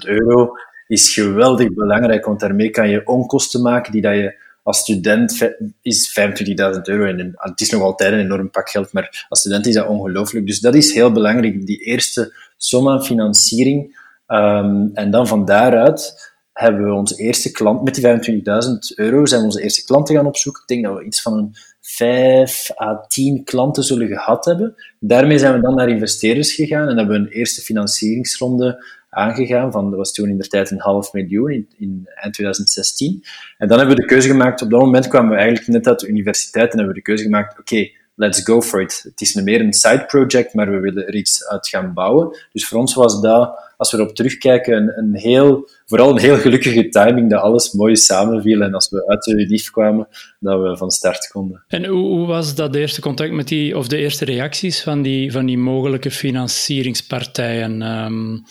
25.000 0.04 0.08
euro 0.08 0.52
is 0.86 1.14
geweldig 1.14 1.74
belangrijk, 1.74 2.24
want 2.24 2.40
daarmee 2.40 2.70
kan 2.70 2.88
je 2.88 3.06
onkosten 3.06 3.62
maken 3.62 3.92
die 3.92 4.02
dat 4.02 4.14
je 4.14 4.48
als 4.62 4.78
student 4.78 5.54
is 5.82 6.20
25.000 6.20 6.80
euro. 6.82 7.04
En 7.04 7.32
het 7.34 7.60
is 7.60 7.70
nog 7.70 7.82
altijd 7.82 8.12
een 8.12 8.18
enorm 8.18 8.50
pak 8.50 8.70
geld, 8.70 8.92
maar 8.92 9.26
als 9.28 9.40
student 9.40 9.66
is 9.66 9.74
dat 9.74 9.86
ongelooflijk. 9.86 10.46
Dus 10.46 10.60
dat 10.60 10.74
is 10.74 10.94
heel 10.94 11.12
belangrijk, 11.12 11.66
die 11.66 11.78
eerste 11.78 12.34
som 12.56 12.88
aan 12.88 13.04
financiering. 13.04 13.98
Ehm, 14.26 14.86
en 14.94 15.10
dan 15.10 15.26
van 15.26 15.44
daaruit 15.44 16.32
hebben 16.52 16.84
we 16.84 16.92
onze 16.92 17.16
eerste 17.16 17.50
klant, 17.50 17.82
met 17.82 17.94
die 17.94 18.02
25.000 18.02 18.98
euro, 18.98 19.26
zijn 19.26 19.40
we 19.40 19.46
onze 19.46 19.62
eerste 19.62 19.84
klanten 19.84 20.14
gaan 20.14 20.26
opzoeken. 20.26 20.62
Ik 20.62 20.68
denk 20.68 20.84
dat 20.84 20.98
we 20.98 21.04
iets 21.04 21.22
van 21.22 21.38
een 21.38 21.54
5 21.96 22.70
à 22.80 23.04
10 23.08 23.44
klanten 23.44 23.82
zullen 23.82 24.08
gehad 24.08 24.44
hebben. 24.44 24.74
Daarmee 24.98 25.38
zijn 25.38 25.54
we 25.54 25.60
dan 25.60 25.74
naar 25.74 25.88
investeerders 25.88 26.54
gegaan 26.54 26.88
en 26.88 26.96
hebben 26.96 27.20
we 27.22 27.26
een 27.26 27.32
eerste 27.32 27.60
financieringsronde 27.60 28.84
aangegaan. 29.10 29.72
Van, 29.72 29.90
dat 29.90 29.98
was 29.98 30.12
toen 30.12 30.28
in 30.28 30.38
de 30.38 30.48
tijd 30.48 30.70
een 30.70 30.80
half 30.80 31.12
miljoen 31.12 31.50
in, 31.50 31.68
in 31.78 32.08
eind 32.14 32.34
2016. 32.34 33.24
En 33.58 33.68
dan 33.68 33.78
hebben 33.78 33.96
we 33.96 34.02
de 34.02 34.08
keuze 34.08 34.28
gemaakt, 34.28 34.62
op 34.62 34.70
dat 34.70 34.80
moment 34.80 35.08
kwamen 35.08 35.30
we 35.30 35.36
eigenlijk 35.36 35.68
net 35.68 35.86
uit 35.86 36.00
de 36.00 36.08
universiteit 36.08 36.70
en 36.70 36.76
hebben 36.78 36.94
we 36.94 37.00
de 37.00 37.06
keuze 37.06 37.22
gemaakt, 37.22 37.58
oké, 37.58 37.90
let's 38.20 38.42
go 38.42 38.62
for 38.62 38.80
it. 38.80 39.00
Het 39.04 39.20
is 39.20 39.34
meer 39.34 39.60
een 39.60 39.72
side 39.72 40.04
project, 40.06 40.54
maar 40.54 40.70
we 40.70 40.80
willen 40.80 41.06
er 41.06 41.14
iets 41.14 41.46
uit 41.46 41.68
gaan 41.68 41.92
bouwen. 41.94 42.36
Dus 42.52 42.66
voor 42.66 42.78
ons 42.78 42.94
was 42.94 43.20
dat 43.20 43.68
als 43.76 43.90
we 43.90 43.98
erop 43.98 44.14
terugkijken, 44.14 44.76
een, 44.76 44.98
een, 44.98 45.14
heel, 45.14 45.68
vooral 45.86 46.10
een 46.10 46.18
heel 46.18 46.36
gelukkige 46.36 46.88
timing 46.88 47.30
dat 47.30 47.40
alles 47.40 47.72
mooi 47.72 47.96
samenviel 47.96 48.62
en 48.62 48.74
als 48.74 48.90
we 48.90 49.06
uit 49.06 49.22
de 49.22 49.32
UNIF 49.32 49.70
kwamen, 49.70 50.08
dat 50.38 50.62
we 50.62 50.76
van 50.76 50.90
start 50.90 51.28
konden. 51.28 51.64
En 51.68 51.84
hoe, 51.84 52.08
hoe, 52.08 52.26
was 52.26 52.54
dat 52.54 52.74
eerste 52.74 53.00
contact 53.00 53.32
met 53.32 53.48
die, 53.48 53.76
of 53.76 53.88
de 53.88 53.96
eerste 53.96 54.24
reacties 54.24 54.82
van 54.82 55.02
die, 55.02 55.32
van 55.32 55.46
die 55.46 55.58
mogelijke 55.58 56.10
financieringspartijen? 56.10 57.82
Um... 57.82 58.44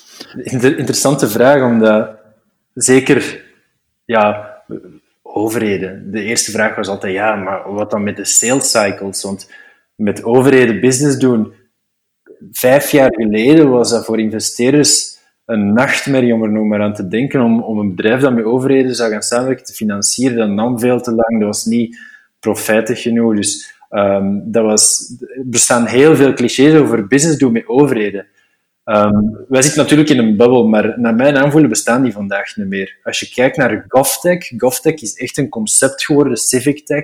Interessante 0.44 1.28
vraag, 1.28 1.64
omdat 1.64 2.10
zeker, 2.74 3.44
ja, 4.06 4.49
overheden. 5.39 6.12
De 6.12 6.24
eerste 6.24 6.51
vraag 6.51 6.75
was 6.75 6.88
altijd, 6.88 7.13
ja, 7.13 7.36
maar 7.36 7.74
wat 7.74 7.91
dan 7.91 8.03
met 8.03 8.15
de 8.15 8.25
sales 8.25 8.72
cycles? 8.72 9.24
Want 9.24 9.50
met 9.96 10.24
overheden 10.24 10.79
business 10.79 11.17
doen, 11.17 11.53
vijf 12.51 12.91
jaar 12.91 13.13
geleden 13.13 13.69
was 13.69 13.89
dat 13.89 14.05
voor 14.05 14.19
investeerders 14.19 15.17
een 15.46 15.74
nachtmerrie 15.74 16.34
om 16.34 16.43
er 16.43 16.51
nog 16.51 16.65
maar 16.65 16.81
aan 16.81 16.93
te 16.93 17.08
denken, 17.08 17.41
om, 17.41 17.63
om 17.63 17.79
een 17.79 17.96
bedrijf 17.96 18.22
dat 18.22 18.34
met 18.34 18.43
overheden 18.43 18.96
zou 18.96 19.12
gaan 19.12 19.22
samenwerken 19.22 19.65
te 19.65 19.74
financieren. 19.74 20.38
Dat 20.38 20.50
nam 20.50 20.79
veel 20.79 21.01
te 21.01 21.12
lang, 21.12 21.39
dat 21.39 21.48
was 21.48 21.65
niet 21.65 22.00
profijtig 22.39 23.01
genoeg. 23.01 23.36
Dus 23.36 23.74
um, 23.89 24.51
dat 24.51 24.63
was, 24.63 25.15
er 25.19 25.50
bestaan 25.50 25.86
heel 25.86 26.15
veel 26.15 26.34
clichés 26.34 26.74
over 26.74 27.08
business 27.08 27.38
doen 27.38 27.51
met 27.51 27.67
overheden. 27.67 28.27
Um, 28.89 29.46
wij 29.48 29.62
zitten 29.62 29.81
natuurlijk 29.81 30.10
in 30.10 30.17
een 30.17 30.38
bubbel, 30.38 30.67
maar 30.67 31.00
naar 31.00 31.15
mijn 31.15 31.38
aanvoelen 31.38 31.69
bestaan 31.69 32.03
die 32.03 32.12
vandaag 32.12 32.55
niet 32.55 32.67
meer. 32.67 32.98
Als 33.03 33.19
je 33.19 33.29
kijkt 33.29 33.58
naar 33.58 33.86
GovTech, 33.88 34.51
GovTech 34.58 34.93
is 34.93 35.13
echt 35.13 35.38
een 35.38 35.50
concept 35.50 36.05
geworden, 36.05 36.38
Civic 36.38 36.86
Tech. 36.86 37.03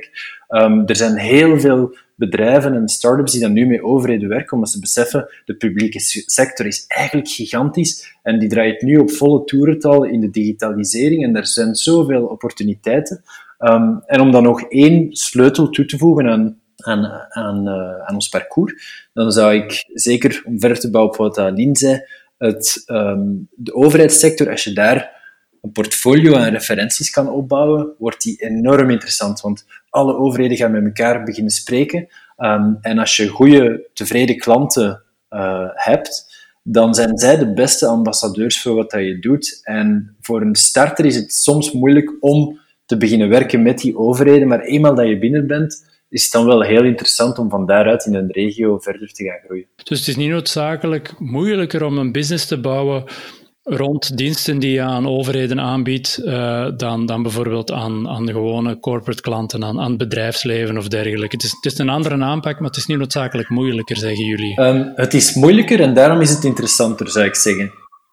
Um, 0.49 0.87
er 0.87 0.95
zijn 0.95 1.17
heel 1.17 1.59
veel 1.59 1.95
bedrijven 2.15 2.73
en 2.73 2.87
start-ups 2.87 3.31
die 3.31 3.41
dan 3.41 3.53
nu 3.53 3.65
met 3.65 3.81
overheden 3.81 4.29
werken, 4.29 4.53
omdat 4.53 4.69
ze 4.69 4.79
beseffen, 4.79 5.29
de 5.45 5.55
publieke 5.55 5.99
sector 6.25 6.65
is 6.65 6.85
eigenlijk 6.87 7.29
gigantisch 7.29 8.17
en 8.23 8.39
die 8.39 8.49
draait 8.49 8.81
nu 8.81 8.97
op 8.97 9.11
volle 9.11 9.43
toerental 9.43 10.03
in 10.03 10.19
de 10.19 10.29
digitalisering 10.29 11.23
en 11.23 11.35
er 11.35 11.47
zijn 11.47 11.75
zoveel 11.75 12.25
opportuniteiten. 12.25 13.23
Um, 13.59 14.01
en 14.05 14.19
om 14.19 14.31
dan 14.31 14.43
nog 14.43 14.61
één 14.61 15.15
sleutel 15.15 15.69
toe 15.69 15.85
te 15.85 15.97
voegen 15.97 16.27
aan, 16.27 16.59
aan, 16.85 17.25
aan, 17.29 17.67
uh, 17.67 17.99
aan 18.05 18.15
ons 18.15 18.29
parcours, 18.29 19.07
dan 19.13 19.31
zou 19.31 19.53
ik 19.53 19.85
zeker, 19.93 20.41
om 20.45 20.59
verder 20.59 20.79
te 20.79 20.89
bouwen 20.89 21.13
op 21.13 21.19
wat 21.19 21.37
Aline 21.37 21.77
zei, 21.77 22.01
um, 22.87 23.47
de 23.55 23.73
overheidssector, 23.73 24.49
als 24.49 24.63
je 24.63 24.73
daar 24.73 25.23
een 25.61 25.71
portfolio 25.71 26.35
aan 26.35 26.51
referenties 26.51 27.09
kan 27.09 27.29
opbouwen, 27.29 27.93
wordt 27.97 28.21
die 28.21 28.37
enorm 28.37 28.89
interessant. 28.89 29.41
Want 29.41 29.65
alle 29.89 30.15
overheden 30.15 30.57
gaan 30.57 30.71
met 30.71 30.85
elkaar 30.85 31.23
beginnen 31.23 31.51
spreken. 31.51 32.07
Ehm, 32.37 32.73
en 32.81 32.97
als 32.97 33.15
je 33.15 33.27
goede, 33.27 33.89
tevreden 33.93 34.37
klanten 34.37 35.03
uh, 35.29 35.67
hebt, 35.73 36.33
dan 36.63 36.95
zijn 36.95 37.17
zij 37.17 37.37
de 37.37 37.53
beste 37.53 37.87
ambassadeurs 37.87 38.61
voor 38.61 38.75
wat 38.75 38.91
dat 38.91 39.01
je 39.01 39.19
doet. 39.19 39.59
En 39.63 40.15
voor 40.21 40.41
een 40.41 40.55
starter 40.55 41.05
is 41.05 41.15
het 41.15 41.33
soms 41.33 41.71
moeilijk 41.71 42.13
om 42.19 42.59
te 42.85 42.97
beginnen 42.97 43.29
werken 43.29 43.61
met 43.61 43.79
die 43.79 43.97
overheden, 43.97 44.47
maar 44.47 44.61
eenmaal 44.61 44.95
dat 44.95 45.07
je 45.07 45.19
binnen 45.19 45.47
bent, 45.47 45.94
is 46.09 46.23
het 46.23 46.31
dan 46.31 46.45
wel 46.45 46.61
heel 46.61 46.83
interessant 46.83 47.37
om 47.37 47.49
van 47.49 47.65
daaruit 47.65 48.05
in 48.05 48.15
een 48.15 48.31
regio 48.31 48.77
verder 48.79 49.11
te 49.11 49.23
gaan 49.23 49.39
groeien. 49.45 49.67
Dus 49.83 49.99
het 49.99 50.07
is 50.07 50.15
niet 50.15 50.29
noodzakelijk 50.29 51.13
moeilijker 51.19 51.83
om 51.83 51.97
een 51.97 52.11
business 52.11 52.45
te 52.45 52.59
bouwen 52.59 53.03
rond 53.67 54.17
diensten 54.17 54.59
die 54.59 54.71
je 54.71 54.81
aan 54.81 55.07
overheden 55.07 55.59
aanbiedt, 55.59 56.21
uh, 56.23 56.67
dan, 56.77 57.05
dan 57.05 57.23
bijvoorbeeld 57.23 57.71
aan, 57.71 58.07
aan 58.07 58.25
de 58.25 58.31
gewone 58.31 58.79
corporate 58.79 59.21
klanten, 59.21 59.63
aan, 59.63 59.79
aan 59.79 59.89
het 59.89 59.97
bedrijfsleven 59.97 60.77
of 60.77 60.87
dergelijke. 60.87 61.35
Het 61.35 61.43
is, 61.43 61.51
het 61.51 61.71
is 61.71 61.77
een 61.77 61.89
andere 61.89 62.23
aanpak, 62.23 62.59
maar 62.59 62.67
het 62.67 62.77
is 62.77 62.85
niet 62.85 62.97
noodzakelijk 62.97 63.49
moeilijker, 63.49 63.97
zeggen 63.97 64.25
jullie. 64.25 64.61
Um, 64.61 64.91
het 64.95 65.13
is 65.13 65.33
moeilijker 65.33 65.79
en 65.79 65.93
daarom 65.93 66.21
is 66.21 66.29
het 66.29 66.43
interessanter, 66.43 67.09
zou 67.09 67.25
ik 67.25 67.35
zeggen. 67.35 67.71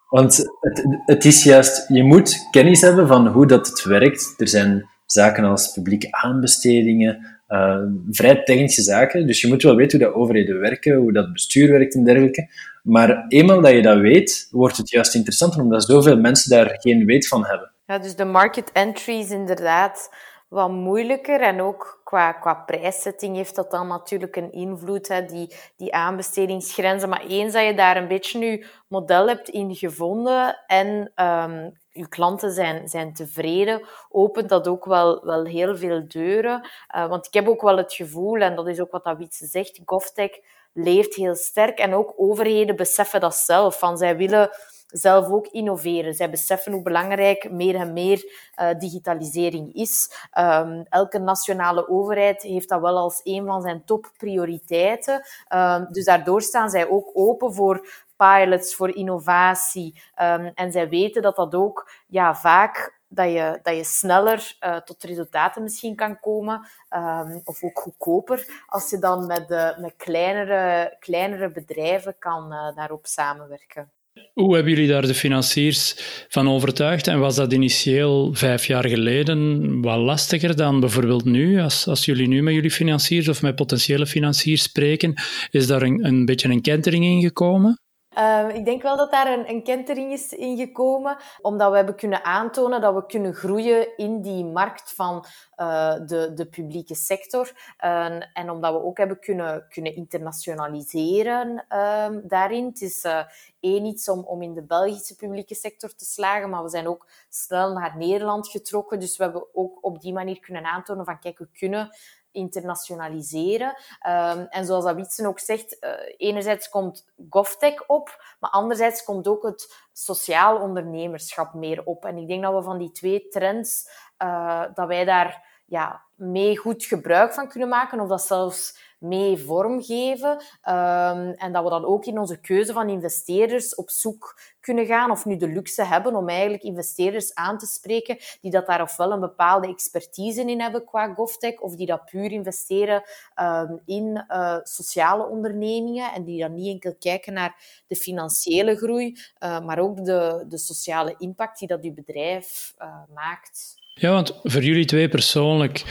Want 0.09 0.37
het, 0.59 0.83
het 1.05 1.25
is 1.25 1.43
juist, 1.43 1.85
je 1.87 2.03
moet 2.03 2.47
kennis 2.51 2.81
hebben 2.81 3.07
van 3.07 3.27
hoe 3.27 3.47
dat 3.47 3.67
het 3.67 3.83
werkt. 3.83 4.33
Er 4.37 4.47
zijn 4.47 4.89
zaken 5.05 5.43
als 5.43 5.71
publieke 5.71 6.07
aanbestedingen, 6.11 7.32
uh, 7.47 7.77
vrij 8.09 8.43
technische 8.43 8.81
zaken. 8.81 9.27
Dus 9.27 9.41
je 9.41 9.47
moet 9.47 9.63
wel 9.63 9.75
weten 9.75 9.99
hoe 9.99 10.07
dat 10.07 10.17
overheden 10.17 10.59
werken, 10.59 10.95
hoe 10.95 11.13
dat 11.13 11.33
bestuur 11.33 11.71
werkt 11.71 11.95
en 11.95 12.03
dergelijke. 12.03 12.49
Maar 12.83 13.25
eenmaal 13.27 13.61
dat 13.61 13.71
je 13.71 13.81
dat 13.81 13.99
weet, 13.99 14.47
wordt 14.51 14.77
het 14.77 14.89
juist 14.89 15.15
interessanter, 15.15 15.61
omdat 15.61 15.83
zoveel 15.83 16.17
mensen 16.17 16.49
daar 16.49 16.75
geen 16.79 17.05
weet 17.05 17.27
van 17.27 17.45
hebben. 17.45 17.71
Ja, 17.85 17.99
dus 17.99 18.15
de 18.15 18.25
market 18.25 18.71
entry 18.71 19.19
is 19.19 19.29
inderdaad 19.29 20.09
wat 20.49 20.69
moeilijker. 20.69 21.41
En 21.41 21.61
ook 21.61 22.01
qua, 22.03 22.31
qua 22.31 22.53
prijszetting 22.53 23.35
heeft 23.35 23.55
dat 23.55 23.71
dan 23.71 23.87
natuurlijk 23.87 24.35
een 24.35 24.51
invloed, 24.51 25.07
hè, 25.07 25.25
die, 25.25 25.53
die 25.77 25.93
aanbestedingsgrenzen. 25.93 27.09
Maar 27.09 27.25
eens 27.27 27.53
dat 27.53 27.65
je 27.65 27.73
daar 27.73 27.97
een 27.97 28.07
beetje 28.07 28.39
nu 28.39 28.65
model 28.87 29.27
hebt 29.27 29.49
in 29.49 29.75
gevonden 29.75 30.57
en 30.67 31.11
um, 31.15 31.81
je 31.93 32.07
klanten 32.07 32.51
zijn, 32.51 32.89
zijn 32.89 33.13
tevreden, 33.13 33.81
opent 34.09 34.49
dat 34.49 34.67
ook 34.67 34.85
wel, 34.85 35.25
wel 35.25 35.45
heel 35.45 35.77
veel 35.77 36.07
deuren. 36.07 36.69
Uh, 36.95 37.07
want 37.07 37.27
ik 37.27 37.33
heb 37.33 37.47
ook 37.47 37.61
wel 37.61 37.77
het 37.77 37.93
gevoel, 37.93 38.41
en 38.41 38.55
dat 38.55 38.67
is 38.67 38.79
ook 38.79 38.91
wat 38.91 39.03
dat 39.03 39.17
Wietse 39.17 39.45
zegt, 39.45 39.79
GovTech 39.85 40.39
leeft 40.73 41.15
heel 41.15 41.35
sterk. 41.35 41.79
En 41.79 41.93
ook 41.93 42.13
overheden 42.15 42.75
beseffen 42.75 43.19
dat 43.19 43.35
zelf. 43.35 43.79
Van 43.79 43.97
zij 43.97 44.17
willen 44.17 44.49
zelf 44.87 45.29
ook 45.29 45.47
innoveren. 45.47 46.13
Zij 46.13 46.29
beseffen 46.29 46.71
hoe 46.71 46.81
belangrijk 46.81 47.51
meer 47.51 47.75
en 47.75 47.93
meer 47.93 48.23
uh, 48.61 48.69
digitalisering 48.79 49.73
is. 49.75 50.11
Um, 50.39 50.85
elke 50.89 51.19
nationale 51.19 51.89
overheid 51.89 52.41
heeft 52.41 52.69
dat 52.69 52.81
wel 52.81 52.97
als 52.97 53.21
een 53.23 53.45
van 53.45 53.61
zijn 53.61 53.85
topprioriteiten. 53.85 55.25
Um, 55.53 55.87
dus 55.91 56.05
daardoor 56.05 56.41
staan 56.41 56.69
zij 56.69 56.89
ook 56.89 57.09
open 57.13 57.53
voor 57.53 57.87
pilots, 58.23 58.75
voor 58.75 58.95
innovatie. 58.95 60.01
Um, 60.21 60.51
en 60.55 60.71
zij 60.71 60.89
weten 60.89 61.21
dat 61.21 61.35
dat 61.35 61.55
ook 61.55 61.91
ja, 62.07 62.35
vaak 62.35 63.01
dat 63.07 63.31
je, 63.31 63.59
dat 63.63 63.75
je 63.75 63.83
sneller 63.83 64.55
uh, 64.65 64.77
tot 64.77 65.03
resultaten 65.03 65.63
misschien 65.63 65.95
kan 65.95 66.19
komen. 66.19 66.67
Um, 66.89 67.41
of 67.43 67.63
ook 67.63 67.79
goedkoper, 67.79 68.45
als 68.67 68.89
je 68.89 68.99
dan 68.99 69.25
met, 69.25 69.49
uh, 69.49 69.77
met 69.77 69.93
kleinere, 69.97 70.95
kleinere 70.99 71.51
bedrijven 71.51 72.15
kan 72.19 72.53
uh, 72.53 72.75
daarop 72.75 73.05
samenwerken. 73.05 73.91
Hoe 74.33 74.55
hebben 74.55 74.73
jullie 74.73 74.87
daar 74.87 75.01
de 75.01 75.13
financiers 75.13 75.95
van 76.29 76.49
overtuigd? 76.49 77.07
En 77.07 77.19
was 77.19 77.35
dat 77.35 77.53
initieel 77.53 78.33
vijf 78.33 78.65
jaar 78.65 78.87
geleden 78.87 79.81
wat 79.81 79.97
lastiger 79.97 80.55
dan 80.55 80.79
bijvoorbeeld 80.79 81.25
nu? 81.25 81.61
Als, 81.61 81.87
als 81.87 82.05
jullie 82.05 82.27
nu 82.27 82.41
met 82.41 82.53
jullie 82.53 82.71
financiers 82.71 83.27
of 83.27 83.41
met 83.41 83.55
potentiële 83.55 84.05
financiers 84.05 84.63
spreken, 84.63 85.13
is 85.49 85.67
daar 85.67 85.81
een, 85.81 86.05
een 86.05 86.25
beetje 86.25 86.49
een 86.49 86.61
kentering 86.61 87.05
in 87.05 87.21
gekomen? 87.21 87.82
Ehm, 88.15 88.49
ik 88.49 88.65
denk 88.65 88.81
wel 88.81 88.97
dat 88.97 89.11
daar 89.11 89.27
een, 89.27 89.49
een 89.49 89.63
kentering 89.63 90.11
is 90.11 90.33
ingekomen, 90.33 91.17
omdat 91.41 91.69
we 91.69 91.75
hebben 91.75 91.95
kunnen 91.95 92.23
aantonen 92.23 92.81
dat 92.81 92.93
we 92.93 93.05
kunnen 93.05 93.33
groeien 93.33 93.97
in 93.97 94.21
die 94.21 94.45
markt 94.45 94.93
van 94.93 95.25
uh, 95.57 95.93
de, 96.05 96.31
de 96.33 96.45
publieke 96.45 96.95
sector. 96.95 97.51
Uh, 97.83 98.05
en 98.33 98.49
omdat 98.49 98.73
we 98.73 98.83
ook 98.83 98.97
hebben 98.97 99.19
kunnen, 99.19 99.65
kunnen 99.69 99.95
internationaliseren 99.95 101.65
uh, 101.69 102.07
daarin. 102.23 102.65
Het 102.65 102.81
is 102.81 103.05
uh, 103.05 103.23
één 103.59 103.85
iets 103.85 104.09
om, 104.09 104.19
om 104.19 104.41
in 104.41 104.53
de 104.53 104.63
Belgische 104.63 105.15
publieke 105.15 105.55
sector 105.55 105.95
te 105.95 106.05
slagen, 106.05 106.49
maar 106.49 106.63
we 106.63 106.69
zijn 106.69 106.87
ook 106.87 107.07
snel 107.29 107.73
naar 107.73 107.97
Nederland 107.97 108.47
getrokken. 108.47 108.99
Dus 108.99 109.17
we 109.17 109.23
hebben 109.23 109.47
ook 109.53 109.77
op 109.81 110.01
die 110.01 110.13
manier 110.13 110.39
kunnen 110.39 110.65
aantonen 110.65 111.05
van 111.05 111.19
kijk, 111.19 111.37
we 111.37 111.47
kunnen 111.53 111.89
internationaliseren. 112.33 113.67
Um, 114.07 114.47
en 114.49 114.65
zoals 114.65 114.85
Awitsen 114.85 115.25
ook 115.25 115.39
zegt, 115.39 115.77
uh, 115.79 115.89
enerzijds 116.17 116.69
komt 116.69 117.05
GovTech 117.29 117.87
op, 117.87 118.35
maar 118.39 118.49
anderzijds 118.49 119.03
komt 119.03 119.27
ook 119.27 119.43
het 119.43 119.87
sociaal 119.91 120.57
ondernemerschap 120.57 121.53
meer 121.53 121.83
op. 121.83 122.05
En 122.05 122.17
ik 122.17 122.27
denk 122.27 122.43
dat 122.43 122.53
we 122.53 122.61
van 122.61 122.77
die 122.77 122.91
twee 122.91 123.27
trends, 123.27 123.89
uh, 124.23 124.63
dat 124.73 124.87
wij 124.87 125.05
daar 125.05 125.61
ja, 125.65 126.01
mee 126.15 126.57
goed 126.57 126.85
gebruik 126.85 127.33
van 127.33 127.47
kunnen 127.47 127.69
maken, 127.69 127.99
of 127.99 128.07
dat 128.07 128.21
zelfs 128.21 128.92
mee 129.03 129.37
vormgeven. 129.37 130.31
Um, 130.31 131.31
en 131.31 131.51
dat 131.51 131.63
we 131.63 131.69
dan 131.69 131.85
ook 131.85 132.05
in 132.05 132.19
onze 132.19 132.39
keuze 132.39 132.73
van 132.73 132.89
investeerders 132.89 133.75
op 133.75 133.89
zoek 133.89 134.39
kunnen 134.59 134.85
gaan, 134.85 135.11
of 135.11 135.25
nu 135.25 135.37
de 135.37 135.47
luxe 135.47 135.83
hebben 135.83 136.15
om 136.15 136.29
eigenlijk 136.29 136.63
investeerders 136.63 137.33
aan 137.33 137.57
te 137.57 137.65
spreken 137.65 138.17
die 138.41 138.51
dat 138.51 138.65
daar 138.67 138.81
ofwel 138.81 139.11
een 139.11 139.19
bepaalde 139.19 139.67
expertise 139.67 140.41
in 140.41 140.61
hebben 140.61 140.85
qua 140.85 141.13
GovTech, 141.13 141.59
of 141.59 141.75
die 141.75 141.85
dat 141.85 142.05
puur 142.05 142.31
investeren 142.31 143.03
um, 143.41 143.81
in 143.85 144.25
uh, 144.29 144.57
sociale 144.63 145.27
ondernemingen 145.27 146.13
en 146.13 146.23
die 146.23 146.41
dan 146.41 146.53
niet 146.53 146.73
enkel 146.73 146.95
kijken 146.99 147.33
naar 147.33 147.83
de 147.87 147.95
financiële 147.95 148.75
groei, 148.75 149.17
uh, 149.39 149.65
maar 149.65 149.79
ook 149.79 150.05
de, 150.05 150.45
de 150.47 150.57
sociale 150.57 151.15
impact 151.17 151.59
die 151.59 151.67
dat 151.67 151.83
uw 151.83 151.93
bedrijf 151.93 152.73
uh, 152.79 152.87
maakt. 153.13 153.81
Ja, 153.93 154.11
want 154.11 154.39
voor 154.43 154.63
jullie 154.63 154.85
twee 154.85 155.09
persoonlijk, 155.09 155.83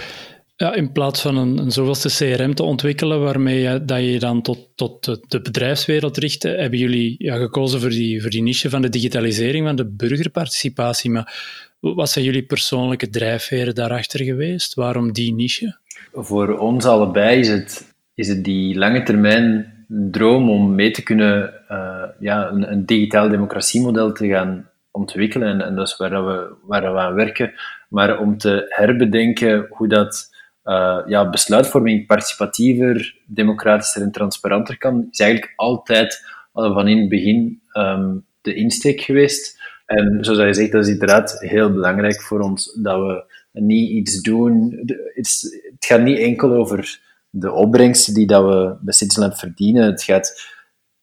ja, 0.62 0.74
in 0.74 0.92
plaats 0.92 1.20
van 1.20 1.36
een, 1.36 1.58
een 1.58 1.70
zoveelste 1.70 2.08
CRM 2.08 2.54
te 2.54 2.62
ontwikkelen 2.62 3.20
waarmee 3.20 3.60
je, 3.60 3.84
dat 3.84 4.00
je 4.00 4.18
dan 4.18 4.42
tot, 4.42 4.68
tot 4.74 5.04
de 5.30 5.40
bedrijfswereld 5.40 6.16
richt, 6.16 6.42
hebben 6.42 6.78
jullie 6.78 7.14
ja, 7.18 7.36
gekozen 7.36 7.80
voor 7.80 7.90
die, 7.90 8.20
voor 8.20 8.30
die 8.30 8.42
niche 8.42 8.70
van 8.70 8.82
de 8.82 8.88
digitalisering 8.88 9.66
van 9.66 9.76
de 9.76 9.86
burgerparticipatie. 9.86 11.10
Maar 11.10 11.34
wat 11.80 12.10
zijn 12.10 12.24
jullie 12.24 12.42
persoonlijke 12.42 13.10
drijfveren 13.10 13.74
daarachter 13.74 14.24
geweest? 14.24 14.74
Waarom 14.74 15.12
die 15.12 15.34
niche? 15.34 15.78
Voor 16.12 16.58
ons 16.58 16.84
allebei 16.84 17.38
is 17.38 17.48
het, 17.48 17.94
is 18.14 18.28
het 18.28 18.44
die 18.44 18.78
lange 18.78 19.02
termijn 19.02 19.72
droom 19.88 20.50
om 20.50 20.74
mee 20.74 20.90
te 20.90 21.02
kunnen 21.02 21.54
uh, 21.70 22.04
ja, 22.18 22.50
een, 22.50 22.72
een 22.72 22.86
digitaal 22.86 23.28
democratiemodel 23.28 24.12
te 24.12 24.28
gaan 24.28 24.68
ontwikkelen. 24.90 25.48
En, 25.48 25.60
en 25.60 25.74
dat 25.74 25.88
is 25.88 25.96
waar, 25.96 26.26
we, 26.26 26.54
waar 26.66 26.92
we 26.92 26.98
aan 26.98 27.14
werken. 27.14 27.52
Maar 27.88 28.18
om 28.18 28.38
te 28.38 28.66
herbedenken 28.68 29.66
hoe 29.70 29.88
dat 29.88 30.30
uh, 30.64 30.98
ja, 31.06 31.30
besluitvorming 31.30 32.06
participatiever, 32.06 33.16
democratischer 33.26 34.02
en 34.02 34.12
transparanter 34.12 34.78
kan, 34.78 35.08
is 35.10 35.18
eigenlijk 35.18 35.52
altijd 35.56 36.24
al 36.52 36.72
van 36.72 36.88
in 36.88 36.98
het 36.98 37.08
begin 37.08 37.62
um, 37.72 38.24
de 38.40 38.54
insteek 38.54 39.00
geweest. 39.00 39.60
En 39.86 40.18
zoals 40.20 40.40
je 40.40 40.54
zegt, 40.54 40.72
dat 40.72 40.84
is 40.84 40.92
inderdaad 40.92 41.40
heel 41.40 41.72
belangrijk 41.72 42.22
voor 42.22 42.40
ons 42.40 42.78
dat 42.82 43.00
we 43.00 43.24
niet 43.52 43.90
iets 43.90 44.20
doen. 44.20 44.82
Het, 45.14 45.60
gaat 45.78 46.02
niet 46.02 46.18
enkel 46.18 46.52
over 46.52 47.00
de 47.30 47.52
opbrengsten 47.52 48.14
die 48.14 48.26
dat 48.26 48.44
we 48.44 48.76
bij 48.80 48.94
Citizen 48.94 49.36
verdienen. 49.36 49.84
Het 49.84 50.02
gaat 50.02 50.50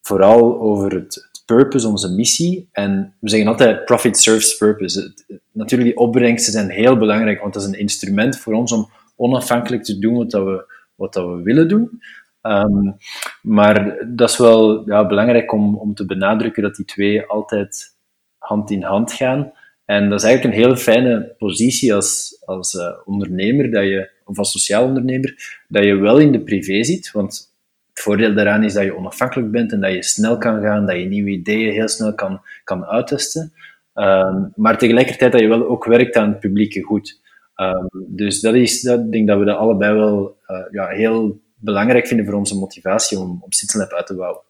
vooral 0.01 0.59
over 0.59 0.93
het, 0.93 1.29
purpose, 1.55 1.87
onze 1.87 2.11
missie. 2.11 2.69
En 2.71 3.13
we 3.19 3.29
zeggen 3.29 3.49
altijd 3.49 3.85
profit 3.85 4.19
serves 4.19 4.57
purpose. 4.57 5.13
Natuurlijk, 5.51 5.89
die 5.89 5.99
opbrengsten 5.99 6.53
zijn 6.53 6.69
heel 6.69 6.97
belangrijk, 6.97 7.41
want 7.41 7.53
dat 7.53 7.61
is 7.61 7.67
een 7.67 7.79
instrument 7.79 8.37
voor 8.37 8.53
ons 8.53 8.71
om 8.71 8.89
onafhankelijk 9.19 9.83
te 9.83 9.99
doen 9.99 10.15
wat, 10.15 10.31
dat 10.31 10.45
we, 10.45 10.73
wat 10.95 11.13
dat 11.13 11.27
we 11.27 11.41
willen 11.41 11.67
doen. 11.67 12.01
Um, 12.41 12.95
maar 13.41 14.05
dat 14.07 14.29
is 14.29 14.37
wel 14.37 14.89
ja, 14.89 15.07
belangrijk 15.07 15.51
om, 15.51 15.75
om 15.75 15.93
te 15.93 16.05
benadrukken 16.05 16.63
dat 16.63 16.75
die 16.75 16.85
twee 16.85 17.25
altijd 17.25 17.97
hand 18.37 18.71
in 18.71 18.83
hand 18.83 19.13
gaan. 19.13 19.51
En 19.85 20.09
dat 20.09 20.19
is 20.19 20.25
eigenlijk 20.25 20.55
een 20.55 20.63
heel 20.63 20.75
fijne 20.75 21.35
positie 21.37 21.93
als, 21.93 22.41
als 22.45 22.73
uh, 22.73 22.91
ondernemer, 23.05 23.71
dat 23.71 23.83
je, 23.83 24.09
of 24.25 24.37
als 24.37 24.51
sociaal 24.51 24.85
ondernemer, 24.85 25.61
dat 25.67 25.83
je 25.83 25.95
wel 25.95 26.17
in 26.17 26.31
de 26.31 26.43
privé 26.43 26.83
zit. 26.83 27.11
Want 27.11 27.53
het 27.89 27.99
voordeel 27.99 28.33
daaraan 28.33 28.63
is 28.63 28.73
dat 28.73 28.83
je 28.83 28.97
onafhankelijk 28.97 29.51
bent 29.51 29.71
en 29.71 29.81
dat 29.81 29.93
je 29.93 30.03
snel 30.03 30.37
kan 30.37 30.61
gaan, 30.61 30.85
dat 30.85 30.95
je 30.95 31.05
nieuwe 31.05 31.29
ideeën 31.29 31.73
heel 31.73 31.87
snel 31.87 32.13
kan, 32.13 32.41
kan 32.63 32.85
uittesten. 32.85 33.53
Um, 33.93 34.51
maar 34.55 34.77
tegelijkertijd 34.77 35.31
dat 35.31 35.41
je 35.41 35.47
wel 35.47 35.67
ook 35.67 35.85
werkt 35.85 36.15
aan 36.15 36.29
het 36.29 36.39
publieke 36.39 36.81
goed. 36.81 37.21
Um, 37.61 37.87
dus 38.07 38.39
dat 38.39 38.53
is, 38.53 38.81
dat, 38.81 38.99
ik 38.99 39.11
denk 39.11 39.27
dat 39.27 39.39
we 39.39 39.45
dat 39.45 39.57
allebei 39.57 39.93
wel 39.93 40.37
uh, 40.47 40.57
ja, 40.71 40.87
heel 40.87 41.39
belangrijk 41.55 42.07
vinden 42.07 42.25
voor 42.25 42.35
onze 42.35 42.55
motivatie 42.55 43.19
om, 43.19 43.29
om 43.41 43.51
Citizenlab 43.51 43.91
uit 43.91 44.07
te 44.07 44.15
bouwen. 44.15 44.41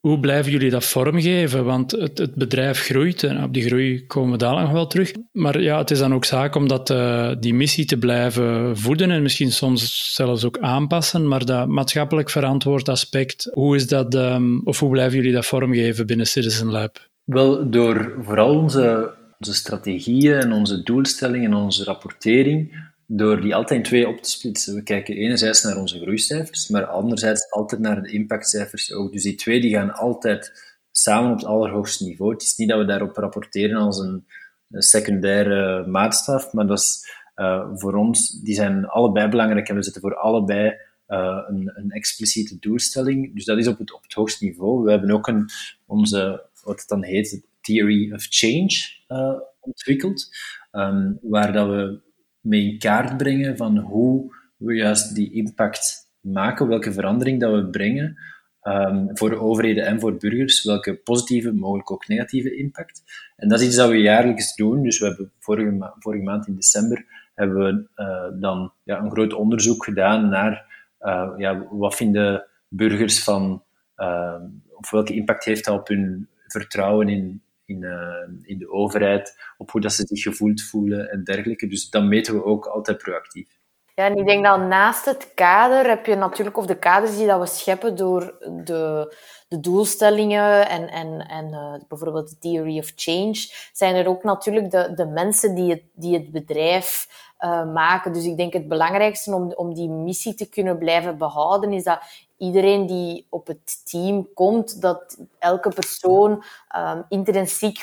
Hoe 0.00 0.20
blijven 0.20 0.52
jullie 0.52 0.70
dat 0.70 0.84
vormgeven? 0.84 1.64
Want 1.64 1.90
het, 1.90 2.18
het, 2.18 2.34
bedrijf 2.34 2.80
groeit 2.80 3.22
en 3.22 3.42
op 3.42 3.52
die 3.54 3.62
groei 3.62 4.06
komen 4.06 4.32
we 4.32 4.38
dadelijk 4.38 4.66
nog 4.66 4.74
wel 4.74 4.86
terug. 4.86 5.12
Maar 5.32 5.60
ja, 5.60 5.78
het 5.78 5.90
is 5.90 5.98
dan 5.98 6.14
ook 6.14 6.24
zaak 6.24 6.54
om 6.54 6.68
dat, 6.68 6.90
uh, 6.90 7.30
die 7.40 7.54
missie 7.54 7.84
te 7.84 7.98
blijven 7.98 8.76
voeden 8.76 9.10
en 9.10 9.22
misschien 9.22 9.52
soms 9.52 10.14
zelfs 10.14 10.44
ook 10.44 10.58
aanpassen. 10.58 11.28
Maar 11.28 11.44
dat 11.44 11.68
maatschappelijk 11.68 12.30
verantwoord 12.30 12.88
aspect, 12.88 13.50
hoe 13.52 13.76
is 13.76 13.86
dat, 13.86 14.14
um, 14.14 14.60
of 14.64 14.78
hoe 14.78 14.90
blijven 14.90 15.16
jullie 15.16 15.32
dat 15.32 15.46
vormgeven 15.46 16.06
binnen 16.06 16.26
Citizen 16.26 16.70
Lab? 16.70 17.08
Wel, 17.24 17.70
door 17.70 18.14
vooral 18.22 18.58
onze, 18.58 19.14
onze 19.38 19.54
strategieën 19.54 20.34
en 20.34 20.52
onze 20.52 20.82
doelstellingen 20.82 21.50
en 21.50 21.56
onze 21.56 21.84
rapportering 21.84 22.86
door 23.06 23.40
die 23.40 23.54
altijd 23.54 23.78
in 23.78 23.86
twee 23.86 24.08
op 24.08 24.22
te 24.22 24.30
splitsen. 24.30 24.74
We 24.74 24.82
kijken 24.82 25.16
enerzijds 25.16 25.62
naar 25.62 25.76
onze 25.76 26.00
groeicijfers, 26.00 26.68
maar 26.68 26.86
anderzijds 26.86 27.50
altijd 27.50 27.80
naar 27.80 28.02
de 28.02 28.12
impactcijfers 28.12 28.92
ook. 28.92 29.12
Dus 29.12 29.22
die 29.22 29.34
twee 29.34 29.60
die 29.60 29.74
gaan 29.74 29.94
altijd 29.94 30.76
samen 30.90 31.30
op 31.30 31.36
het 31.36 31.46
allerhoogste 31.46 32.04
niveau. 32.04 32.32
Het 32.32 32.42
is 32.42 32.56
niet 32.56 32.68
dat 32.68 32.78
we 32.78 32.84
daarop 32.84 33.16
rapporteren 33.16 33.76
als 33.76 33.98
een, 33.98 34.26
secundaire 34.70 35.86
maatstaf, 35.86 36.52
maar 36.52 36.66
dat 36.66 36.78
is 36.78 37.12
uh, 37.36 37.68
voor 37.74 37.94
ons, 37.94 38.40
die 38.40 38.54
zijn 38.54 38.86
allebei 38.86 39.28
belangrijk 39.28 39.68
en 39.68 39.74
we 39.74 39.82
zetten 39.82 40.02
voor 40.02 40.16
allebei 40.16 40.76
uh, 41.08 41.38
een, 41.48 41.72
een, 41.74 41.90
expliciete 41.90 42.58
doelstelling. 42.58 43.34
Dus 43.34 43.44
dat 43.44 43.58
is 43.58 43.66
op 43.66 43.78
het, 43.78 43.92
op 43.92 44.02
het 44.02 44.12
hoogste 44.12 44.44
niveau. 44.44 44.84
We 44.84 44.90
hebben 44.90 45.10
ook 45.10 45.26
een, 45.26 45.48
onze, 45.86 46.44
wat 46.62 46.80
het 46.80 46.88
dan 46.88 47.04
heet, 47.04 47.42
Theory 47.60 48.12
of 48.12 48.26
Change 48.28 48.97
uh, 49.08 49.40
ontwikkeld, 49.60 50.28
um, 50.72 51.18
waar 51.22 51.52
dat 51.52 51.66
we 51.68 52.00
mee 52.40 52.72
in 52.72 52.78
kaart 52.78 53.16
brengen 53.16 53.56
van 53.56 53.78
hoe 53.78 54.34
we 54.56 54.74
juist 54.74 55.14
die 55.14 55.32
impact 55.32 56.10
maken, 56.20 56.68
welke 56.68 56.92
verandering 56.92 57.40
dat 57.40 57.52
we 57.52 57.66
brengen 57.66 58.16
um, 58.62 59.16
voor 59.16 59.32
overheden 59.32 59.86
en 59.86 60.00
voor 60.00 60.16
burgers, 60.16 60.64
welke 60.64 60.96
positieve, 60.96 61.52
mogelijk 61.52 61.90
ook 61.90 62.08
negatieve 62.08 62.56
impact. 62.56 63.02
En 63.36 63.48
dat 63.48 63.60
is 63.60 63.66
iets 63.66 63.76
dat 63.76 63.90
we 63.90 64.00
jaarlijks 64.00 64.54
doen. 64.54 64.82
Dus 64.82 64.98
we 64.98 65.06
hebben 65.06 65.32
vorige, 65.38 65.92
vorige 65.98 66.22
maand 66.22 66.46
in 66.46 66.54
december 66.54 67.06
hebben 67.34 67.56
we 67.64 68.02
uh, 68.02 68.40
dan 68.40 68.72
ja, 68.82 68.98
een 68.98 69.10
groot 69.10 69.32
onderzoek 69.32 69.84
gedaan 69.84 70.28
naar 70.28 70.66
uh, 71.00 71.32
ja, 71.36 71.66
wat 71.70 71.96
vinden 71.96 72.46
burgers 72.68 73.24
van, 73.24 73.62
uh, 73.96 74.42
of 74.74 74.90
welke 74.90 75.14
impact 75.14 75.44
heeft 75.44 75.64
dat 75.64 75.78
op 75.78 75.88
hun 75.88 76.28
vertrouwen 76.46 77.08
in, 77.08 77.42
in, 77.68 77.82
uh, 77.82 78.48
in 78.48 78.58
de 78.58 78.70
overheid, 78.70 79.36
op 79.56 79.70
hoe 79.70 79.80
dat 79.80 79.92
ze 79.92 80.06
zich 80.06 80.22
gevoeld 80.22 80.62
voelen 80.62 81.10
en 81.10 81.24
dergelijke. 81.24 81.66
Dus 81.66 81.90
dat 81.90 82.02
meten 82.02 82.34
we 82.34 82.44
ook 82.44 82.66
altijd 82.66 82.98
proactief. 82.98 83.56
Ja, 83.94 84.04
en 84.04 84.16
ik 84.16 84.26
denk 84.26 84.44
dat 84.44 84.60
naast 84.60 85.04
het 85.04 85.34
kader 85.34 85.88
heb 85.88 86.06
je 86.06 86.14
natuurlijk, 86.14 86.56
of 86.56 86.66
de 86.66 86.78
kaders 86.78 87.16
die 87.16 87.26
dat 87.26 87.40
we 87.40 87.46
scheppen 87.46 87.96
door 87.96 88.36
de, 88.64 89.14
de 89.48 89.60
doelstellingen 89.60 90.68
en, 90.68 90.88
en, 90.88 91.26
en 91.28 91.48
uh, 91.48 91.74
bijvoorbeeld 91.88 92.28
de 92.30 92.38
theory 92.38 92.78
of 92.78 92.92
change, 92.96 93.46
zijn 93.72 93.94
er 93.94 94.08
ook 94.08 94.22
natuurlijk 94.22 94.70
de, 94.70 94.92
de 94.94 95.06
mensen 95.06 95.54
die 95.54 95.70
het, 95.70 95.82
die 95.94 96.14
het 96.14 96.30
bedrijf 96.30 97.08
uh, 97.40 97.72
maken. 97.72 98.12
Dus 98.12 98.24
ik 98.24 98.36
denk 98.36 98.52
het 98.52 98.68
belangrijkste 98.68 99.34
om, 99.34 99.52
om 99.52 99.74
die 99.74 99.88
missie 99.88 100.34
te 100.34 100.48
kunnen 100.48 100.78
blijven 100.78 101.18
behouden, 101.18 101.72
is 101.72 101.84
dat 101.84 102.00
iedereen 102.38 102.86
die 102.86 103.26
op 103.28 103.46
het 103.46 103.90
team 103.90 104.28
komt, 104.34 104.80
dat 104.80 105.18
elke 105.38 105.68
persoon 105.68 106.44
um, 106.76 107.04
intrinsiek 107.08 107.78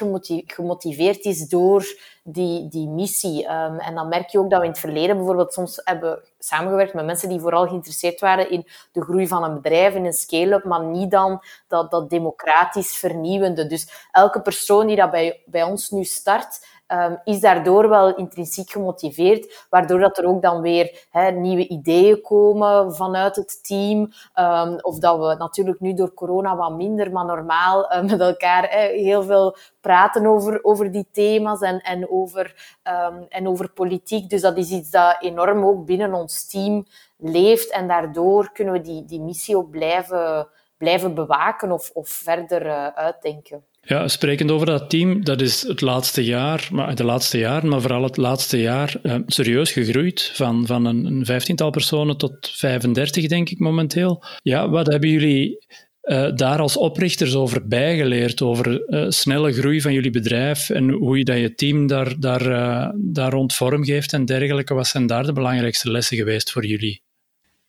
gemotiveerd 0.46 1.26
is 1.26 1.48
door 1.48 1.86
die, 2.24 2.68
die 2.68 2.88
missie. 2.88 3.44
Um, 3.44 3.80
en 3.80 3.96
dan 3.96 4.08
merk 4.08 4.30
je 4.30 4.40
ook 4.40 4.50
dat 4.50 4.60
we 4.60 4.66
in 4.66 4.72
het 4.72 4.80
verleden 4.80 5.16
bijvoorbeeld 5.16 5.54
soms 5.54 5.82
hebben 5.84 6.22
samengewerkt 6.40 6.94
met 6.94 7.06
mensen 7.06 7.30
die 7.30 7.40
vooral 7.40 7.68
geïnteresseerd 7.68 8.20
waren 8.20 8.50
in 8.50 8.68
de 8.92 9.02
groei 9.02 9.28
van 9.28 9.44
een 9.44 9.62
bedrijf, 9.62 9.94
in 9.94 10.06
een 10.06 10.14
scale-up, 10.14 10.64
maar 10.64 10.84
niet 10.84 11.12
dan 11.12 11.42
dat, 11.68 11.92
dat 11.92 12.10
democratisch 12.10 12.98
vernieuwende. 12.98 13.68
Dus 13.68 14.08
elke 14.12 14.42
persoon 14.42 14.88
die 14.88 14.96
dat 14.96 15.12
bij, 15.12 15.42
bij 15.46 15.64
ons 15.64 15.90
nu 15.90 16.04
start, 16.04 16.66
um, 16.88 17.20
is 17.24 17.40
daardoor 17.40 17.90
wel 17.90 18.16
intrinsiek 18.16 18.70
gemotiveerd, 18.70 19.66
waardoor 19.70 20.00
dat 20.00 20.18
er 20.18 20.26
ook 20.26 20.42
dan 20.42 20.62
weer 20.62 21.08
nieuwe 21.34 21.68
ideeën 21.68 22.22
komen 22.22 22.96
vanuit 22.96 23.36
het 23.36 23.64
team. 23.64 24.12
Um, 24.36 24.80
of 24.82 25.00
dat 25.00 25.18
we 25.18 25.36
natuurlijk 25.38 25.80
nu 25.80 25.94
door 25.94 26.14
corona 26.14 26.56
wat 26.56 26.76
minder, 26.76 27.12
maar 27.12 27.26
normaal 27.26 27.92
uh, 27.92 28.02
met 28.02 28.20
elkaar 28.20 28.70
heel 28.70 29.24
veel 29.24 29.58
praten 29.82 30.26
over, 30.26 30.60
over 30.64 30.92
die 30.92 31.08
thema's 31.12 31.62
en, 31.62 31.82
en, 31.82 32.10
over, 32.10 32.80
um, 32.84 33.26
en 33.30 33.48
over 33.48 33.70
politiek. 33.70 34.30
Dus 34.30 34.42
dat 34.42 34.58
is 34.58 34.72
iets 34.72 34.90
dat 34.90 35.18
enorm 35.20 35.66
ook 35.66 35.86
binnen 35.86 36.14
ons 36.14 36.46
team 36.46 36.86
leeft. 37.18 37.70
En 37.72 37.88
daardoor 37.88 38.52
kunnen 38.52 38.74
we 38.74 38.82
die, 38.82 39.06
die 39.06 39.22
missie 39.22 39.58
ook 39.58 39.70
blijven, 39.70 40.48
blijven 40.78 41.14
bewaken 41.14 41.72
of, 41.72 41.92
of 41.94 42.10
verder 42.10 42.66
uh, 42.66 42.88
uitdenken. 42.88 43.66
Ja, 43.88 44.08
sprekend 44.08 44.52
over 44.52 44.66
dat 44.66 44.90
team, 44.90 45.24
dat 45.24 45.42
is 45.42 45.62
het 45.62 45.82
laatste 45.82 46.24
jaar, 46.24 46.68
maar 46.72 46.96
de 46.96 47.04
laatste 47.04 47.38
jaren, 47.38 47.70
maar 47.70 47.82
vooral 47.82 48.04
het 48.04 48.18
laatste 48.18 48.62
jaar, 48.62 48.96
eh, 49.04 49.16
serieus 49.26 49.72
gegroeid. 49.72 50.32
Van, 50.34 50.66
van 50.66 50.86
een, 50.86 51.06
een 51.06 51.26
vijftiental 51.26 51.70
personen 51.70 52.18
tot 52.18 52.50
35, 52.54 53.28
denk 53.28 53.50
ik 53.50 53.60
momenteel. 53.60 54.24
Ja, 54.42 54.70
wat 54.70 54.88
hebben 54.88 55.10
jullie 55.10 55.66
uh, 56.04 56.36
daar 56.36 56.60
als 56.60 56.78
oprichters 56.78 57.36
over 57.36 57.68
bijgeleerd? 57.68 58.42
Over 58.42 58.84
uh, 58.88 59.06
snelle 59.10 59.54
groei 59.54 59.82
van 59.82 59.94
jullie 59.94 60.12
bedrijf 60.12 60.70
en 60.70 60.90
hoe 60.90 61.18
je 61.18 61.24
dat 61.24 61.38
je 61.38 61.56
team 61.56 61.88
daar, 61.88 62.20
daar, 62.20 62.48
uh, 62.48 62.90
daar 62.96 63.32
rond 63.32 63.54
vorm 63.54 63.84
geeft 63.84 64.14
en 64.14 64.26
dergelijke. 64.26 64.74
Wat 64.74 64.88
zijn 64.88 65.08
daar 65.08 65.26
de 65.26 65.34
belangrijkste 65.34 65.92
lessen 65.92 66.18
geweest 66.18 66.52
voor 66.52 66.66
jullie? 66.66 67.02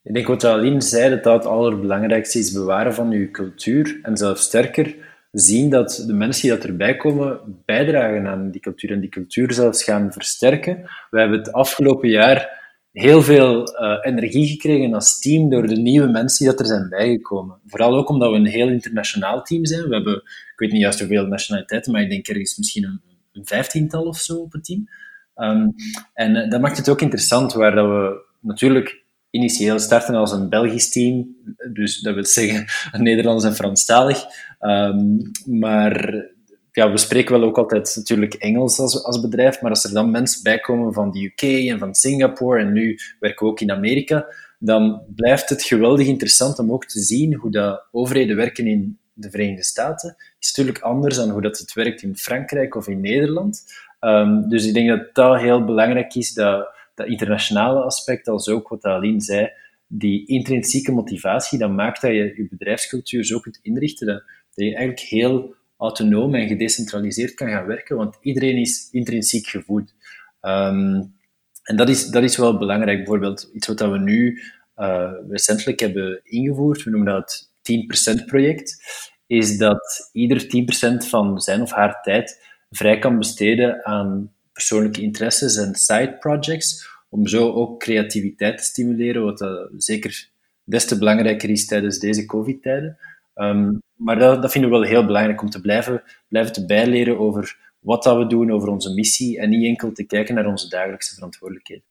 Ik 0.03 0.15
denk 0.15 0.27
wat 0.27 0.45
Aline 0.45 0.81
zei, 0.81 1.11
dat 1.11 1.25
dat 1.25 1.35
het 1.35 1.53
allerbelangrijkste 1.53 2.39
is 2.39 2.53
bewaren 2.53 2.95
van 2.95 3.11
je 3.11 3.31
cultuur. 3.31 3.99
En 4.03 4.17
zelfs 4.17 4.43
sterker, 4.43 4.95
zien 5.41 5.71
dat 5.71 6.05
de 6.07 6.13
mensen 6.13 6.43
die 6.43 6.59
dat 6.59 6.69
erbij 6.69 6.97
komen 6.97 7.41
bijdragen 7.65 8.27
aan 8.27 8.51
die 8.51 8.61
cultuur 8.61 8.91
en 8.91 9.01
die 9.01 9.09
cultuur 9.09 9.53
zelfs 9.53 9.83
gaan 9.83 10.13
versterken. 10.13 10.83
We 11.11 11.19
hebben 11.19 11.39
het 11.39 11.53
afgelopen 11.53 12.09
jaar 12.09 12.65
heel 12.93 13.23
veel 13.23 13.81
uh, 13.83 13.99
energie 14.01 14.47
gekregen 14.47 14.95
als 14.95 15.19
team 15.19 15.51
door 15.51 15.67
de 15.67 15.77
nieuwe 15.77 16.09
mensen 16.09 16.39
die 16.39 16.55
dat 16.55 16.61
er 16.61 16.67
zijn 16.75 16.89
bijgekomen. 16.89 17.61
Vooral 17.67 17.97
ook 17.97 18.09
omdat 18.09 18.31
we 18.31 18.37
een 18.37 18.47
heel 18.47 18.69
internationaal 18.69 19.43
team 19.43 19.65
zijn. 19.67 19.89
We 19.89 19.95
hebben, 19.95 20.17
ik 20.17 20.53
weet 20.57 20.73
niet 20.73 20.81
juist 20.81 20.99
hoeveel 20.99 21.27
nationaliteiten, 21.27 21.93
maar 21.93 22.03
ik 22.03 22.11
denk 22.11 22.29
ergens 22.29 22.57
misschien 22.57 22.85
een, 22.85 23.01
een 23.33 23.47
vijftiental 23.47 24.05
of 24.05 24.19
zo 24.19 24.37
op 24.37 24.53
het 24.53 24.65
team. 24.65 24.89
Um, 25.37 25.75
en 26.15 26.37
uh, 26.37 26.51
dat 26.51 26.61
maakt 26.61 26.77
het 26.77 26.89
ook 26.89 27.01
interessant, 27.01 27.53
waar 27.53 27.75
dat 27.75 27.87
we 27.87 28.25
natuurlijk 28.41 29.05
initieel 29.37 29.79
starten 29.79 30.15
als 30.15 30.33
een 30.33 30.49
Belgisch 30.49 30.91
team, 30.91 31.37
dus 31.73 32.01
dat 32.01 32.15
wil 32.15 32.25
zeggen 32.25 32.65
Nederlands 32.93 33.45
en 33.45 33.55
Franstalig. 33.55 34.25
Um, 34.61 35.31
maar 35.45 36.25
ja, 36.73 36.91
we 36.91 36.99
spreken 36.99 37.39
wel 37.39 37.49
ook 37.49 37.59
altijd 37.59 37.93
natuurlijk 37.97 38.35
Engels 38.35 38.79
als, 38.79 39.05
als 39.05 39.21
bedrijf, 39.21 39.61
maar 39.61 39.71
als 39.71 39.85
er 39.85 39.93
dan 39.93 40.11
mensen 40.11 40.43
bijkomen 40.43 40.93
van 40.93 41.11
de 41.11 41.25
UK 41.25 41.43
en 41.71 41.79
van 41.79 41.95
Singapore 41.95 42.61
en 42.61 42.73
nu 42.73 42.99
werken 43.21 43.47
we 43.47 43.53
ook 43.53 43.61
in 43.61 43.71
Amerika, 43.71 44.27
dan 44.59 45.03
blijft 45.15 45.49
het 45.49 45.63
geweldig 45.63 46.07
interessant 46.07 46.59
om 46.59 46.73
ook 46.73 46.85
te 46.85 47.01
zien 47.01 47.35
hoe 47.35 47.51
dat 47.51 47.87
overheden 47.91 48.37
werken 48.37 48.67
in 48.67 48.99
de 49.13 49.31
Verenigde 49.31 49.65
Staten. 49.65 50.17
is 50.39 50.49
natuurlijk 50.57 50.85
anders 50.85 51.17
dan 51.17 51.31
hoe 51.31 51.43
dat 51.43 51.59
het 51.59 51.73
werkt 51.73 52.03
in 52.03 52.17
Frankrijk 52.17 52.75
of 52.75 52.89
in 52.89 53.01
Nederland. 53.01 53.65
Um, 54.01 54.49
dus 54.49 54.67
ik 54.67 54.75
denk 54.75 54.89
dat 54.89 55.15
dat 55.15 55.41
heel 55.41 55.65
belangrijk 55.65 56.15
is, 56.15 56.33
dat, 56.33 56.69
dat 56.97 57.07
internationale 57.07 57.81
aspect, 57.81 58.29
als 58.29 58.49
ook 58.49 58.69
wat 58.69 58.85
Aline 58.85 59.21
zei, 59.21 59.51
die 59.87 60.27
intrinsieke 60.27 60.93
motivatie, 60.93 61.59
dat 61.59 61.71
maakt 61.71 62.01
dat 62.01 62.11
je 62.11 62.33
je 62.37 62.47
bedrijfscultuur 62.51 63.25
zo 63.25 63.39
kunt 63.39 63.59
inrichten, 63.63 64.07
dat, 64.07 64.23
je 64.55 64.65
eigenlijk 64.65 65.01
heel 65.01 65.55
autonoom 65.77 66.35
en 66.35 66.49
gedecentraliseerd 66.49 67.35
kan 67.35 67.49
gaan 67.49 67.67
werken, 67.67 67.97
want 67.97 68.17
iedereen 68.21 68.57
is 68.57 68.89
intrinsiek 68.91 69.47
gevoed. 69.47 69.95
Um, 70.41 71.15
en 71.63 71.77
dat 71.77 71.89
is, 71.89 72.07
dat 72.07 72.23
is 72.23 72.37
wel 72.37 72.59
belangrijk. 72.59 72.97
Bijvoorbeeld 72.97 73.51
iets 73.53 73.67
wat 73.67 73.81
we 73.81 73.99
nu 73.99 74.43
uh, 74.77 75.13
recentelijk 75.29 75.81
hebben 75.81 76.21
ingevoerd, 76.25 76.83
we 76.83 76.91
noemen 76.91 77.13
dat 77.13 77.49
het 77.63 78.21
10%-project, 78.21 78.77
is 79.27 79.59
dat 79.59 80.11
ieder 80.13 80.43
10% 81.05 81.09
van 81.09 81.41
zijn 81.41 81.63
of 81.63 81.71
haar 81.71 82.03
tijd 82.03 82.45
vrij 82.71 82.99
kan 82.99 83.19
besteden 83.19 83.85
aan 83.85 84.35
persoonlijke 84.57 85.03
interesses 85.03 85.57
en 85.57 85.75
side 85.75 86.17
projects, 86.21 86.89
om 87.09 87.27
zo 87.27 87.53
ook 87.53 87.81
creativiteit 87.81 88.59
te 88.59 88.65
stimuleren, 88.65 89.25
wat 89.25 89.69
zeker 89.77 90.29
des 90.65 90.87
te 90.87 90.99
belangrijker 90.99 91.51
is 91.51 91.67
tijdens 91.67 91.99
deze 91.99 92.27
COVID-tijden. 92.27 92.99
Um, 93.35 93.83
maar 93.95 94.19
dat, 94.19 94.43
dat 94.43 94.51
vinden 94.51 94.71
we 94.71 94.77
wel 94.77 94.87
heel 94.87 95.07
belangrijk 95.07 95.43
om 95.43 95.51
te 95.51 95.61
blijven, 95.61 96.03
blijven 96.29 96.53
te 96.53 96.67
bijleren 96.67 97.19
over 97.19 97.59
wat 97.79 98.03
dat 98.03 98.17
we 98.17 98.27
doen, 98.27 98.53
over 98.53 98.69
onze 98.69 98.95
missie 98.95 99.39
en 99.41 99.49
niet 99.49 99.67
enkel 99.67 99.93
te 99.93 100.05
kijken 100.05 100.35
naar 100.35 100.47
onze 100.47 100.69
dagelijkse 100.69 101.15
verantwoordelijkheden. 101.15 101.85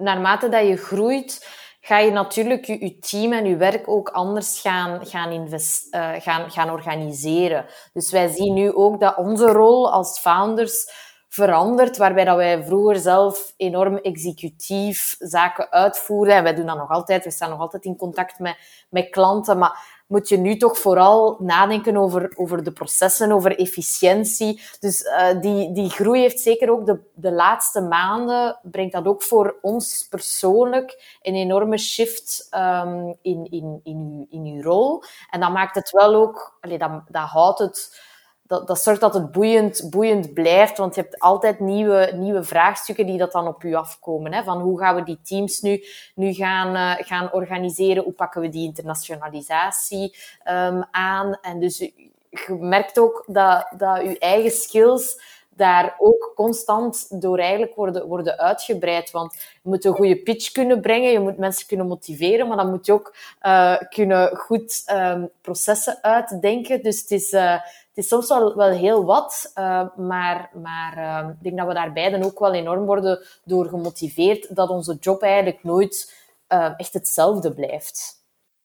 Naarmate 0.00 0.48
dat 0.48 0.66
je 0.66 0.76
groeit, 0.76 1.48
ga 1.80 1.98
je 1.98 2.10
natuurlijk 2.10 2.64
je, 2.64 2.98
team 2.98 3.32
en 3.32 3.46
je 3.46 3.56
werk 3.56 3.88
ook 3.88 4.08
anders 4.08 4.60
gaan, 4.60 5.06
gaan, 5.06 5.32
uh, 5.32 6.12
gaan, 6.18 6.50
gaan 6.50 6.70
organiseren. 6.70 7.66
Dus 7.92 8.10
wij 8.10 8.28
zien 8.28 8.54
nu 8.54 8.72
ook 8.72 9.00
dat 9.00 9.16
onze 9.16 9.46
rol 9.46 9.92
als 9.92 10.20
founders 10.20 11.08
verandert, 11.30 11.96
waarbij 11.96 12.24
dat 12.24 12.36
wij 12.36 12.64
vroeger 12.64 12.96
zelf 12.96 13.54
enorm 13.56 13.96
executief 13.96 15.16
zaken 15.18 15.70
uitvoeren. 15.70 16.34
En 16.34 16.42
wij 16.42 16.54
doen 16.54 16.66
dat 16.66 16.76
nog 16.76 16.90
altijd. 16.90 17.24
We 17.24 17.30
staan 17.30 17.50
nog 17.50 17.60
altijd 17.60 17.84
in 17.84 17.96
contact 17.96 18.38
met, 18.38 18.56
met 18.88 19.10
klanten, 19.10 19.58
maar 19.58 20.02
moet 20.06 20.28
je 20.28 20.36
nu 20.36 20.56
toch 20.56 20.78
vooral 20.78 21.36
nadenken 21.40 21.96
over, 21.96 22.32
over 22.36 22.64
de 22.64 22.72
processen, 22.72 23.32
over 23.32 23.58
efficiëntie. 23.58 24.62
Dus 24.80 25.02
uh, 25.02 25.40
die, 25.40 25.72
die 25.72 25.90
groei 25.90 26.20
heeft 26.20 26.40
zeker 26.40 26.70
ook 26.70 26.86
de, 26.86 27.00
de 27.14 27.32
laatste 27.32 27.80
maanden, 27.80 28.58
brengt 28.62 28.92
dat 28.92 29.06
ook 29.06 29.22
voor 29.22 29.58
ons 29.62 30.06
persoonlijk 30.08 31.18
een 31.22 31.34
enorme 31.34 31.78
shift 31.78 32.48
um, 32.54 33.16
in, 33.22 33.46
in, 33.50 33.80
in, 33.82 33.96
uw, 33.96 34.26
in 34.30 34.54
uw 34.54 34.62
rol. 34.62 35.02
En 35.30 35.40
dat 35.40 35.50
maakt 35.52 35.74
het 35.74 35.90
wel 35.90 36.14
ook, 36.14 36.58
allee, 36.60 36.78
dat, 36.78 36.90
dat 37.08 37.28
houdt 37.28 37.58
het 37.58 38.08
dat, 38.50 38.66
dat 38.66 38.82
zorgt 38.82 39.00
dat 39.00 39.14
het 39.14 39.32
boeiend, 39.32 39.90
boeiend 39.90 40.32
blijft, 40.32 40.78
want 40.78 40.94
je 40.94 41.00
hebt 41.00 41.18
altijd 41.18 41.60
nieuwe, 41.60 42.12
nieuwe 42.14 42.44
vraagstukken 42.44 43.06
die 43.06 43.18
dat 43.18 43.32
dan 43.32 43.46
op 43.46 43.62
je 43.62 43.76
afkomen. 43.76 44.32
Hè? 44.32 44.42
Van 44.42 44.60
hoe 44.60 44.78
gaan 44.78 44.94
we 44.94 45.02
die 45.02 45.20
teams 45.22 45.60
nu, 45.60 45.84
nu 46.14 46.32
gaan, 46.32 46.76
uh, 46.76 47.06
gaan 47.06 47.32
organiseren? 47.32 48.02
Hoe 48.02 48.12
pakken 48.12 48.40
we 48.40 48.48
die 48.48 48.64
internationalisatie 48.64 50.16
um, 50.50 50.84
aan? 50.90 51.38
En 51.42 51.60
dus 51.60 51.78
je 51.78 52.54
merkt 52.60 52.98
ook 52.98 53.24
dat, 53.26 53.72
dat 53.76 54.02
je 54.02 54.18
eigen 54.18 54.50
skills 54.50 55.20
daar 55.50 55.94
ook 55.98 56.32
constant 56.34 57.20
door 57.20 57.38
eigenlijk 57.38 57.74
worden, 57.74 58.06
worden 58.06 58.38
uitgebreid. 58.38 59.10
Want 59.10 59.34
je 59.34 59.68
moet 59.68 59.84
een 59.84 59.94
goede 59.94 60.16
pitch 60.16 60.52
kunnen 60.52 60.80
brengen, 60.80 61.12
je 61.12 61.20
moet 61.20 61.38
mensen 61.38 61.66
kunnen 61.66 61.86
motiveren, 61.86 62.48
maar 62.48 62.56
dan 62.56 62.70
moet 62.70 62.86
je 62.86 62.92
ook 62.92 63.14
uh, 63.42 63.76
kunnen 63.88 64.36
goed 64.36 64.82
um, 64.92 65.30
processen 65.40 65.98
uitdenken. 66.02 66.82
Dus 66.82 67.00
het 67.00 67.10
is, 67.10 67.30
het 67.30 67.62
is 68.00 68.08
soms 68.08 68.28
wel, 68.28 68.56
wel 68.56 68.70
heel 68.70 69.04
wat, 69.04 69.52
uh, 69.58 69.96
maar, 69.96 70.50
maar 70.62 70.96
uh, 70.96 71.28
ik 71.28 71.42
denk 71.42 71.56
dat 71.56 71.66
we 71.66 71.74
daar 71.74 71.92
beiden 71.92 72.22
ook 72.22 72.38
wel 72.38 72.54
enorm 72.54 72.84
worden 72.84 73.18
door 73.44 73.66
gemotiveerd 73.68 74.56
dat 74.56 74.68
onze 74.68 74.96
job 75.00 75.22
eigenlijk 75.22 75.62
nooit 75.62 76.14
uh, 76.48 76.70
echt 76.76 76.92
hetzelfde 76.92 77.54
blijft. 77.54 78.18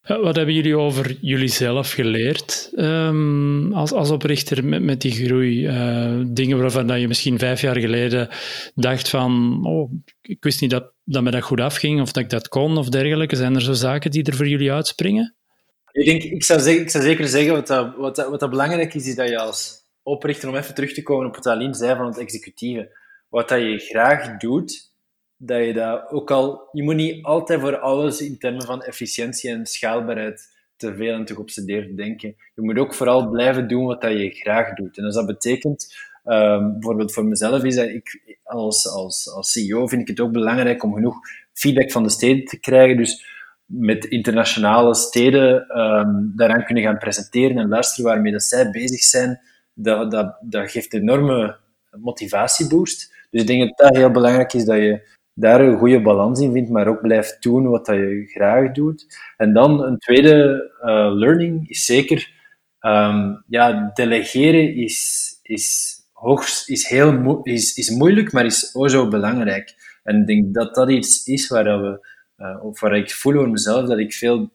Wat 0.08 0.36
hebben 0.36 0.54
jullie 0.54 0.78
over 0.78 1.17
jullie 1.21 1.48
zelf 1.48 1.91
geleerd 1.91 2.71
um, 2.76 3.74
als, 3.74 3.91
als 3.91 4.10
oprichter 4.10 4.65
met, 4.65 5.02
die 5.02 5.12
groei? 5.12 5.67
Dingen 6.34 6.60
waarvan 6.60 6.88
dat 6.88 7.00
je 7.00 7.08
misschien 7.08 7.39
vijf 7.39 7.62
jaar 7.62 7.80
geleden 7.80 8.30
dacht 8.76 9.10
van, 9.10 9.60
oh, 9.63 9.91
ik 10.21 10.43
wist 10.43 10.62
niet 10.62 10.69
dat, 10.69 10.93
dat 11.04 11.24
me 11.24 11.32
dat 11.32 11.43
goed 11.43 11.60
afging 11.60 12.02
of 12.02 12.12
dat 12.12 12.24
ik 12.24 12.30
dat 12.30 12.48
kon 12.48 12.78
of 12.78 12.89
dergelijke. 12.89 13.36
Zijn 13.36 13.56
er 13.56 13.62
zo 13.62 13.74
zaken 13.74 14.12
die 14.12 14.24
er 14.24 14.36
voor 14.36 14.48
jullie 14.48 14.71
uitspringen? 14.71 15.36
Ik, 15.95 16.05
denk, 16.05 16.23
ik, 16.23 16.43
zou, 16.43 16.69
ik 16.69 16.89
zou 16.89 17.03
zeker 17.03 17.27
zeggen, 17.27 17.53
wat 17.53 17.67
dat, 17.67 17.95
wat, 17.95 18.17
wat 18.17 18.49
belangrijk 18.49 18.93
is, 18.93 19.08
is 19.08 19.15
dat 19.15 19.29
je 19.29 19.39
als 19.39 19.86
oprichter, 20.03 20.49
om 20.49 20.55
even 20.55 20.75
terug 20.75 20.93
te 20.93 21.03
komen 21.03 21.27
op 21.27 21.36
wat 21.36 21.47
Aline 21.47 21.73
zei 21.73 21.95
van 21.95 22.05
het 22.05 22.17
executieve, 22.17 22.97
wat 23.29 23.49
dat 23.49 23.60
je 23.60 23.77
graag 23.77 24.38
doet, 24.38 24.91
dat 25.38 25.65
je 25.65 25.73
dat 25.73 26.12
ook 26.12 26.31
al... 26.31 26.69
Je 26.71 26.84
moet 26.84 26.95
niet 26.95 27.23
altijd 27.23 27.60
voor 27.60 27.77
alles 27.77 28.21
in 28.21 28.38
termen 28.38 28.65
van 28.65 28.84
efficiëntie 28.84 29.49
en 29.49 29.65
schaalbaarheid 29.65 30.53
te 30.75 30.95
veel 30.95 31.13
en 31.13 31.25
te 31.25 31.34
geobsedeerd 31.34 31.97
denken. 31.97 32.36
Je 32.55 32.62
moet 32.62 32.77
ook 32.77 32.93
vooral 32.93 33.29
blijven 33.29 33.67
doen 33.67 33.86
wat 33.86 34.01
dat 34.01 34.12
je 34.12 34.29
graag 34.29 34.73
doet. 34.73 34.97
En 34.97 35.03
als 35.03 35.15
dat 35.15 35.25
betekent, 35.25 35.95
um, 36.25 36.71
bijvoorbeeld 36.71 37.13
voor 37.13 37.25
mezelf, 37.25 37.63
is 37.63 37.75
dat 37.75 37.89
ik 37.89 38.38
als, 38.43 38.89
als, 38.89 39.31
als 39.31 39.51
CEO 39.51 39.88
vind 39.88 40.01
ik 40.01 40.08
het 40.08 40.19
ook 40.19 40.31
belangrijk 40.31 40.84
om 40.84 40.93
genoeg 40.93 41.17
feedback 41.53 41.91
van 41.91 42.03
de 42.03 42.10
steden 42.10 42.45
te 42.45 42.60
krijgen. 42.60 42.97
Dus 42.97 43.35
met 43.65 44.06
internationale 44.06 44.95
steden 44.95 45.78
um, 45.80 46.34
daaraan 46.36 46.65
kunnen 46.65 46.84
gaan 46.84 46.97
presenteren 46.97 47.58
en 47.58 47.67
luisteren 47.67 48.06
waarmee 48.12 48.32
dat 48.32 48.43
zij 48.43 48.69
bezig 48.69 49.01
zijn, 49.01 49.39
dat, 49.73 50.12
dat, 50.12 50.36
dat 50.41 50.71
geeft 50.71 50.93
een 50.93 51.01
enorme 51.01 51.58
motivatieboost. 51.97 53.13
Dus 53.32 53.41
ik 53.41 53.47
denk 53.47 53.60
dat 53.62 53.78
dat 53.78 53.95
heel 53.95 54.12
belangrijk 54.12 54.54
is, 54.54 54.65
dat 54.65 54.78
je 54.78 55.13
daar 55.34 55.62
een 55.62 55.78
goede 55.78 56.01
balans 56.01 56.39
in 56.39 56.51
vindt, 56.51 56.69
maar 56.69 56.88
ook 56.88 57.01
blijft 57.01 57.43
doen 57.43 57.67
wat 57.67 57.86
dat 57.86 57.95
je 57.95 58.25
graag 58.28 58.71
doet. 58.71 59.06
En 59.38 59.54
dan 59.54 59.84
een 59.84 59.97
tweede 59.97 60.71
uh, 60.82 61.12
learning 61.13 61.69
is 61.69 61.86
zeker, 61.86 62.32
um, 62.82 63.43
ja, 63.47 63.91
delegeren 63.93 64.75
is, 64.75 65.30
is 65.41 65.95
hoogst, 66.12 66.69
is, 66.69 66.88
heel 66.88 67.41
is, 67.43 67.78
is 67.78 67.89
moeilijk, 67.89 68.32
maar 68.32 68.45
is 68.45 68.75
ook 68.75 68.89
zo 68.89 69.08
belangrijk. 69.08 69.99
En 70.04 70.19
ik 70.19 70.28
denk 70.28 70.54
dat 70.54 70.75
dat 70.75 70.89
iets 70.89 71.25
is 71.25 71.47
waar, 71.47 71.82
we, 71.82 72.08
uh, 72.38 72.63
of 72.63 72.80
waar 72.80 72.98
ik 72.98 73.12
voel 73.12 73.34
voor 73.34 73.50
mezelf 73.50 73.88
dat 73.88 74.00
ik 74.00 74.13
veel 74.13 74.52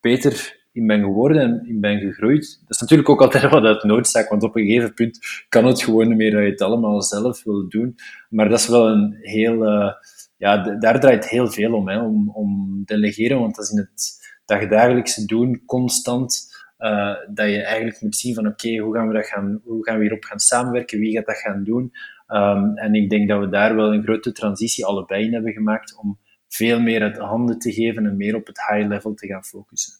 beter 0.00 0.58
in 0.72 0.86
ben 0.86 1.00
geworden 1.00 1.42
en 1.42 1.68
in 1.68 1.80
ben 1.80 1.98
gegroeid. 1.98 2.58
Dat 2.60 2.70
is 2.70 2.80
natuurlijk 2.80 3.08
ook 3.08 3.22
altijd 3.22 3.50
wat 3.50 3.64
uit 3.64 3.84
noodzaak, 3.84 4.28
want 4.28 4.42
op 4.42 4.56
een 4.56 4.66
gegeven 4.66 4.94
punt 4.94 5.18
kan 5.48 5.66
het 5.66 5.82
gewoon 5.82 6.08
niet 6.08 6.16
meer 6.16 6.30
dat 6.30 6.42
je 6.42 6.50
het 6.50 6.62
allemaal 6.62 7.02
zelf 7.02 7.44
wil 7.44 7.68
doen. 7.68 7.94
Maar 8.28 8.48
dat 8.48 8.58
is 8.58 8.68
wel 8.68 8.88
een 8.88 9.16
heel... 9.20 9.66
Uh, 9.66 9.92
ja, 10.36 10.76
daar 10.78 11.00
draait 11.00 11.28
heel 11.28 11.50
veel 11.50 11.74
om, 11.74 11.88
hè, 11.88 12.02
om, 12.02 12.30
om 12.30 12.82
delegeren, 12.84 13.38
want 13.38 13.54
dat 13.56 13.64
is 13.64 13.70
in 13.70 13.78
het 13.78 14.18
dagdagelijkse 14.44 15.26
doen, 15.26 15.62
constant 15.66 16.48
uh, 16.78 17.14
dat 17.30 17.48
je 17.48 17.62
eigenlijk 17.62 18.00
moet 18.00 18.16
zien 18.16 18.34
van 18.34 18.46
oké, 18.46 18.76
hoe 18.76 18.94
gaan 18.94 19.08
we 19.08 19.14
dat 19.14 19.26
gaan, 19.26 19.60
hoe 19.64 19.84
gaan 19.84 19.96
we 19.96 20.02
hierop 20.02 20.24
gaan 20.24 20.38
samenwerken, 20.38 20.98
wie 20.98 21.12
gaat 21.12 21.26
dat 21.26 21.36
gaan 21.36 21.64
doen. 21.64 21.92
Um, 22.28 22.76
en 22.76 22.94
ik 22.94 23.10
denk 23.10 23.28
dat 23.28 23.40
we 23.40 23.48
daar 23.48 23.76
wel 23.76 23.92
een 23.92 24.02
grote 24.02 24.32
transitie 24.32 24.86
allebei 24.86 25.24
in 25.24 25.32
hebben 25.32 25.52
gemaakt 25.52 25.98
om 25.98 26.18
veel 26.50 26.80
meer 26.80 27.02
uit 27.02 27.18
handen 27.18 27.58
te 27.58 27.72
geven 27.72 28.06
en 28.06 28.16
meer 28.16 28.34
op 28.34 28.46
het 28.46 28.60
high 28.68 28.88
level 28.88 29.14
te 29.14 29.26
gaan 29.26 29.44
focussen. 29.44 29.92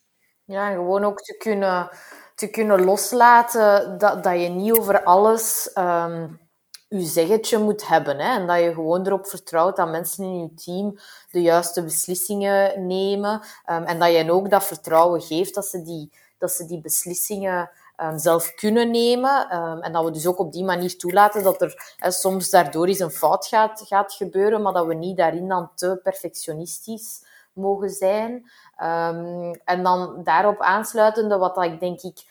Ja, 0.44 0.70
gewoon 0.70 1.04
ook 1.04 1.22
te 1.22 1.36
kunnen, 1.36 1.88
te 2.34 2.50
kunnen 2.50 2.84
loslaten 2.84 3.98
dat, 3.98 4.24
dat 4.24 4.40
je 4.40 4.48
niet 4.48 4.78
over 4.78 5.02
alles 5.02 5.70
um, 5.78 6.38
je 6.88 7.00
zeggetje 7.00 7.58
moet 7.58 7.88
hebben. 7.88 8.18
Hè? 8.18 8.38
En 8.38 8.46
dat 8.46 8.60
je 8.60 8.74
gewoon 8.74 9.06
erop 9.06 9.26
vertrouwt 9.26 9.76
dat 9.76 9.90
mensen 9.90 10.24
in 10.24 10.38
je 10.38 10.54
team 10.54 10.98
de 11.30 11.42
juiste 11.42 11.84
beslissingen 11.84 12.86
nemen. 12.86 13.32
Um, 13.70 13.84
en 13.84 13.98
dat 13.98 14.12
je 14.12 14.32
ook 14.32 14.50
dat 14.50 14.64
vertrouwen 14.64 15.20
geeft 15.20 15.54
dat 15.54 15.66
ze 15.66 15.82
die 15.82 16.10
dat 16.40 16.52
ze 16.52 16.66
die 16.66 16.80
beslissingen 16.80 17.70
um, 18.02 18.18
zelf 18.18 18.54
kunnen 18.54 18.90
nemen. 18.90 19.56
Um, 19.56 19.80
en 19.82 19.92
dat 19.92 20.04
we 20.04 20.10
dus 20.10 20.26
ook 20.26 20.38
op 20.38 20.52
die 20.52 20.64
manier 20.64 20.98
toelaten 20.98 21.42
dat 21.42 21.62
er 21.62 21.96
soms 21.98 22.50
daardoor 22.50 22.86
eens 22.86 22.98
een 22.98 23.10
fout 23.10 23.46
gaat, 23.46 23.82
gaat 23.86 24.12
gebeuren, 24.12 24.62
maar 24.62 24.72
dat 24.72 24.86
we 24.86 24.94
niet 24.94 25.16
daarin 25.16 25.48
dan 25.48 25.70
te 25.74 26.00
perfectionistisch 26.02 27.24
mogen 27.52 27.90
zijn. 27.90 28.32
Um, 28.82 29.50
en 29.64 29.82
dan 29.82 30.20
daarop 30.24 30.60
aansluitende, 30.60 31.38
wat 31.38 31.54
dat 31.54 31.64
ik 31.64 31.80
denk 31.80 32.00
ik 32.00 32.24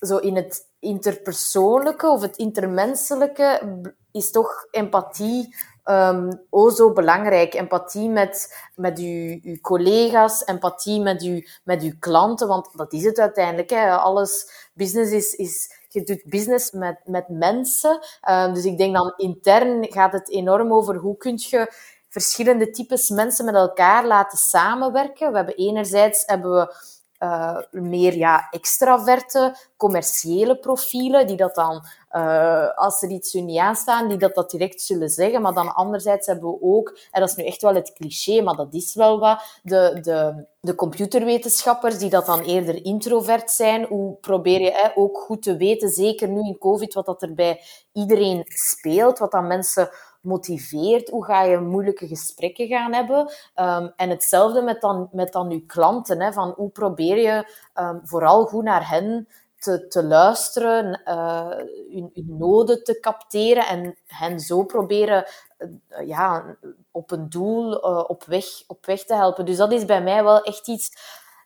zo 0.00 0.16
in 0.16 0.36
het 0.36 0.66
interpersoonlijke 0.78 2.08
of 2.08 2.20
het 2.20 2.36
intermenselijke 2.36 3.80
is 4.12 4.30
toch 4.30 4.66
empathie 4.70 5.56
um, 5.90 6.40
o 6.50 6.70
zo 6.70 6.92
belangrijk. 6.92 7.54
Empathie 7.54 8.08
met, 8.08 8.56
met 8.74 8.98
uw, 8.98 9.38
uw 9.42 9.60
collega's, 9.60 10.44
empathie 10.44 11.00
met 11.00 11.22
uw, 11.22 11.40
met 11.64 11.82
uw 11.82 11.92
klanten, 11.98 12.48
want 12.48 12.68
dat 12.76 12.92
is 12.92 13.04
het 13.04 13.18
uiteindelijk. 13.18 13.70
Hè. 13.70 13.90
Alles, 13.90 14.50
business 14.74 15.12
is, 15.12 15.34
is 15.34 15.76
je 15.88 16.02
doet 16.02 16.22
business 16.24 16.70
met, 16.70 17.00
met 17.04 17.28
mensen. 17.28 18.00
Um, 18.30 18.54
dus 18.54 18.64
ik 18.64 18.78
denk 18.78 18.94
dan 18.94 19.14
intern 19.16 19.86
gaat 19.92 20.12
het 20.12 20.30
enorm 20.30 20.72
over 20.72 20.96
hoe 20.96 21.16
kun 21.16 21.34
je 21.36 21.72
verschillende 22.08 22.70
types 22.70 23.08
mensen 23.08 23.44
met 23.44 23.54
elkaar 23.54 24.06
laten 24.06 24.38
samenwerken. 24.38 25.30
We 25.30 25.36
hebben 25.36 25.56
enerzijds 25.56 26.22
hebben 26.26 26.50
we 26.50 26.74
uh, 27.18 27.56
meer 27.70 28.16
ja, 28.16 28.48
extraverte, 28.50 29.56
commerciële 29.76 30.58
profielen, 30.58 31.26
die 31.26 31.36
dat 31.36 31.54
dan, 31.54 31.84
uh, 32.12 32.68
als 32.74 33.02
er 33.02 33.10
iets 33.10 33.32
hun 33.32 33.44
niet 33.44 33.58
aanstaan, 33.58 34.08
die 34.08 34.18
dat, 34.18 34.34
dat 34.34 34.50
direct 34.50 34.82
zullen 34.82 35.08
zeggen. 35.08 35.42
Maar 35.42 35.54
dan 35.54 35.74
anderzijds 35.74 36.26
hebben 36.26 36.50
we 36.50 36.58
ook, 36.60 36.98
en 37.10 37.20
dat 37.20 37.30
is 37.30 37.36
nu 37.36 37.44
echt 37.44 37.62
wel 37.62 37.74
het 37.74 37.92
cliché, 37.92 38.42
maar 38.42 38.56
dat 38.56 38.74
is 38.74 38.94
wel 38.94 39.18
wat, 39.18 39.60
de, 39.62 39.98
de, 40.02 40.46
de 40.60 40.74
computerwetenschappers 40.74 41.98
die 41.98 42.10
dat 42.10 42.26
dan 42.26 42.40
eerder 42.40 42.84
introvert 42.84 43.50
zijn. 43.50 43.84
Hoe 43.84 44.14
probeer 44.20 44.60
je 44.60 44.92
ook 44.94 45.18
goed 45.18 45.42
te 45.42 45.56
weten, 45.56 45.88
zeker 45.88 46.28
nu 46.28 46.40
in 46.40 46.58
COVID, 46.58 46.94
wat 46.94 47.06
dat 47.06 47.22
er 47.22 47.34
bij 47.34 47.60
iedereen 47.92 48.44
speelt, 48.48 49.18
wat 49.18 49.30
dan 49.30 49.46
mensen 49.46 49.90
motiveert? 50.20 51.08
Hoe 51.08 51.24
ga 51.24 51.42
je 51.42 51.58
moeilijke 51.58 52.06
gesprekken 52.06 52.66
gaan 52.66 52.92
hebben? 52.92 53.18
Um, 53.54 53.92
en 53.96 54.10
hetzelfde 54.10 54.62
met 54.62 54.80
dan, 54.80 55.08
met 55.12 55.32
dan 55.32 55.50
je 55.50 55.66
klanten. 55.66 56.20
Hè, 56.20 56.32
van 56.32 56.52
hoe 56.56 56.70
probeer 56.70 57.16
je 57.16 57.52
um, 57.74 58.00
vooral 58.04 58.46
goed 58.46 58.64
naar 58.64 58.88
hen 58.88 59.28
te, 59.58 59.88
te 59.88 60.04
luisteren, 60.04 61.00
uh, 61.04 61.48
hun, 61.90 62.10
hun, 62.14 62.36
noden 62.38 62.84
te 62.84 63.00
capteren 63.00 63.66
en 63.66 63.96
hen 64.06 64.40
zo 64.40 64.64
proberen 64.64 65.24
uh, 65.58 66.06
ja, 66.06 66.56
op 66.90 67.10
een 67.10 67.28
doel 67.28 67.90
uh, 67.90 68.04
op, 68.08 68.24
weg, 68.24 68.44
op 68.66 68.86
weg 68.86 69.04
te 69.04 69.14
helpen. 69.14 69.44
Dus 69.44 69.56
dat 69.56 69.72
is 69.72 69.84
bij 69.84 70.02
mij 70.02 70.24
wel 70.24 70.42
echt 70.42 70.68
iets 70.68 70.90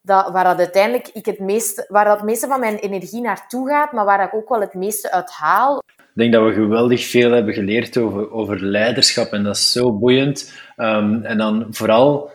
dat, 0.03 0.31
waar 0.31 0.45
dat 0.45 0.59
uiteindelijk 0.59 1.09
ik 1.09 1.27
het 1.27 1.39
meeste, 1.39 1.85
waar 1.89 2.05
dat 2.05 2.23
meeste 2.23 2.47
van 2.47 2.61
mijn 2.61 2.77
energie 2.77 3.21
naartoe 3.21 3.69
gaat, 3.69 3.93
maar 3.93 4.05
waar 4.05 4.23
ik 4.23 4.35
ook 4.35 4.49
wel 4.49 4.61
het 4.61 4.75
meeste 4.75 5.11
uit 5.11 5.31
haal. 5.31 5.83
Ik 6.15 6.19
denk 6.21 6.33
dat 6.33 6.45
we 6.45 6.53
geweldig 6.53 7.05
veel 7.05 7.31
hebben 7.31 7.55
geleerd 7.55 7.97
over, 7.97 8.31
over 8.31 8.65
leiderschap 8.65 9.33
en 9.33 9.43
dat 9.43 9.57
is 9.57 9.73
zo 9.73 9.99
boeiend. 9.99 10.53
Um, 10.77 11.25
en 11.25 11.39
dan 11.39 11.67
vooral, 11.71 12.31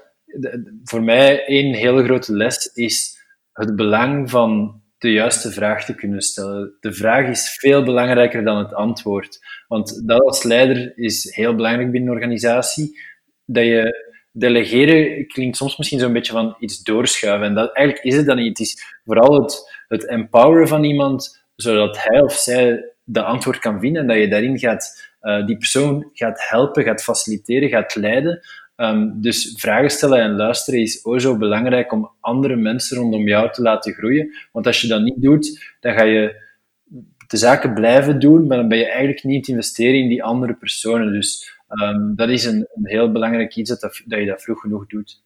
voor 0.83 1.03
mij, 1.03 1.45
één 1.45 1.73
hele 1.73 2.03
grote 2.03 2.33
les 2.33 2.71
is 2.73 3.17
het 3.53 3.75
belang 3.75 4.29
van 4.29 4.81
de 4.97 5.11
juiste 5.11 5.51
vraag 5.51 5.85
te 5.85 5.95
kunnen 5.95 6.21
stellen. 6.21 6.75
De 6.79 6.93
vraag 6.93 7.27
is 7.27 7.55
veel 7.59 7.83
belangrijker 7.83 8.43
dan 8.43 8.57
het 8.57 8.73
antwoord. 8.73 9.39
Want 9.67 10.07
dat 10.07 10.21
als 10.21 10.43
leider 10.43 10.97
is 10.97 11.35
heel 11.35 11.55
belangrijk 11.55 11.91
binnen 11.91 12.09
een 12.09 12.15
organisatie. 12.15 12.99
Dat 13.45 13.63
je 13.63 14.05
delegeren 14.31 15.27
klinkt 15.27 15.57
soms 15.57 15.77
misschien 15.77 15.99
zo'n 15.99 16.13
beetje 16.13 16.31
van 16.31 16.55
iets 16.59 16.83
doorschuiven. 16.83 17.47
En 17.47 17.55
dat, 17.55 17.73
eigenlijk 17.73 18.05
is 18.05 18.15
het 18.15 18.25
dan 18.25 18.37
niet. 18.37 18.57
Het 18.57 18.59
is 18.59 18.99
vooral 19.05 19.41
het, 19.41 19.83
het 19.87 20.07
empoweren 20.07 20.67
van 20.67 20.83
iemand, 20.83 21.43
zodat 21.55 22.03
hij 22.03 22.21
of 22.21 22.33
zij 22.33 22.95
de 23.09 23.23
antwoord 23.23 23.59
kan 23.59 23.79
vinden 23.79 24.01
en 24.01 24.07
dat 24.07 24.17
je 24.17 24.27
daarin 24.27 24.59
gaat, 24.59 25.11
uh, 25.21 25.45
die 25.45 25.57
persoon 25.57 26.09
gaat 26.13 26.45
helpen, 26.49 26.83
gaat 26.83 27.03
faciliteren, 27.03 27.69
gaat 27.69 27.95
leiden. 27.95 28.39
Um, 28.75 29.21
dus 29.21 29.53
vragen 29.57 29.89
stellen 29.89 30.21
en 30.21 30.35
luisteren 30.35 30.81
is 30.81 31.05
ook 31.05 31.21
zo 31.21 31.37
belangrijk 31.37 31.91
om 31.91 32.11
andere 32.19 32.55
mensen 32.55 32.97
rondom 32.97 33.27
jou 33.27 33.51
te 33.51 33.61
laten 33.61 33.93
groeien. 33.93 34.33
Want 34.51 34.65
als 34.67 34.81
je 34.81 34.87
dat 34.87 35.01
niet 35.01 35.21
doet, 35.21 35.75
dan 35.79 35.93
ga 35.93 36.03
je 36.03 36.45
de 37.27 37.37
zaken 37.37 37.73
blijven 37.73 38.19
doen, 38.19 38.47
maar 38.47 38.57
dan 38.57 38.67
ben 38.67 38.77
je 38.77 38.85
eigenlijk 38.85 39.23
niet 39.23 39.47
investeren 39.47 39.99
in 39.99 40.09
die 40.09 40.23
andere 40.23 40.53
personen. 40.53 41.11
Dus 41.11 41.59
um, 41.69 42.15
dat 42.15 42.29
is 42.29 42.45
een, 42.45 42.67
een, 42.73 42.87
heel 42.87 43.11
belangrijk 43.11 43.55
iets 43.55 43.69
dat, 43.69 44.01
dat 44.05 44.19
je 44.19 44.25
dat 44.25 44.41
vroeg 44.41 44.59
genoeg 44.59 44.87
doet. 44.87 45.23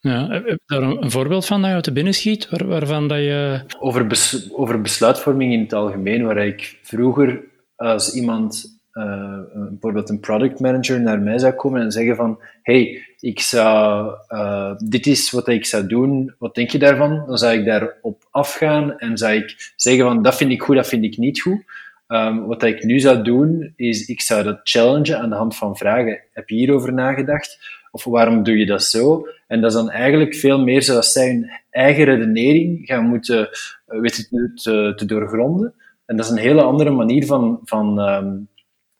Ja, 0.00 0.28
heb 0.28 0.46
je 0.46 0.60
daar 0.66 0.82
een 0.82 1.10
voorbeeld 1.10 1.46
van 1.46 1.60
dat 1.60 1.70
je 1.70 1.76
uit 1.76 1.84
de 1.84 1.92
binnen 1.92 2.14
schiet, 2.14 2.50
waar, 2.50 2.66
waarvan 2.66 3.08
dat 3.08 3.18
je... 3.18 3.60
Over, 3.78 4.06
over 4.52 4.80
besluitvorming 4.80 5.52
in 5.52 5.60
het 5.60 5.72
algemeen, 5.72 6.24
waar 6.24 6.46
ik 6.46 6.78
vroeger 6.82 7.40
als 7.76 8.14
iemand, 8.14 8.80
uh, 8.92 9.38
bijvoorbeeld 9.54 10.08
een 10.08 10.20
product 10.20 10.60
manager, 10.60 11.00
naar 11.00 11.20
mij 11.20 11.38
zou 11.38 11.52
komen 11.52 11.80
en 11.80 11.92
zeggen 11.92 12.16
van 12.16 12.38
hey, 12.62 13.06
ik 13.18 13.40
zou, 13.40 14.14
uh, 14.28 14.72
dit 14.76 15.06
is 15.06 15.30
wat 15.30 15.48
ik 15.48 15.66
zou 15.66 15.86
doen, 15.86 16.34
wat 16.38 16.54
denk 16.54 16.70
je 16.70 16.78
daarvan? 16.78 17.24
Dan 17.26 17.38
zou 17.38 17.58
ik 17.58 17.64
daarop 17.64 18.28
afgaan 18.30 18.98
en 18.98 19.18
zou 19.18 19.34
ik 19.34 19.72
zeggen 19.76 20.04
van 20.04 20.22
dat 20.22 20.36
vind 20.36 20.50
ik 20.50 20.62
goed, 20.62 20.76
dat 20.76 20.88
vind 20.88 21.04
ik 21.04 21.16
niet 21.16 21.40
goed. 21.40 21.62
Um, 22.08 22.46
wat 22.46 22.62
ik 22.62 22.84
nu 22.84 23.00
zou 23.00 23.22
doen, 23.22 23.72
is 23.76 24.06
ik 24.06 24.20
zou 24.20 24.42
dat 24.42 24.60
challengen 24.62 25.18
aan 25.18 25.30
de 25.30 25.36
hand 25.36 25.56
van 25.56 25.76
vragen. 25.76 26.20
Heb 26.32 26.48
je 26.48 26.54
hierover 26.54 26.92
nagedacht? 26.92 27.79
Of 27.90 28.04
waarom 28.04 28.42
doe 28.42 28.58
je 28.58 28.66
dat 28.66 28.82
zo? 28.82 29.26
En 29.46 29.60
dat 29.60 29.70
is 29.70 29.76
dan 29.76 29.90
eigenlijk 29.90 30.34
veel 30.34 30.60
meer 30.60 30.82
zoals 30.82 31.12
zij 31.12 31.26
hun 31.26 31.50
eigen 31.70 32.04
redenering 32.04 32.86
gaan 32.86 33.04
moeten 33.04 33.48
uh, 33.88 34.00
weten 34.00 34.54
te, 34.54 34.92
te, 34.96 35.04
doorgronden. 35.04 35.74
En 36.06 36.16
dat 36.16 36.24
is 36.24 36.30
een 36.30 36.38
hele 36.38 36.62
andere 36.62 36.90
manier 36.90 37.26
van, 37.26 37.60
van, 37.64 37.98
um, 37.98 38.48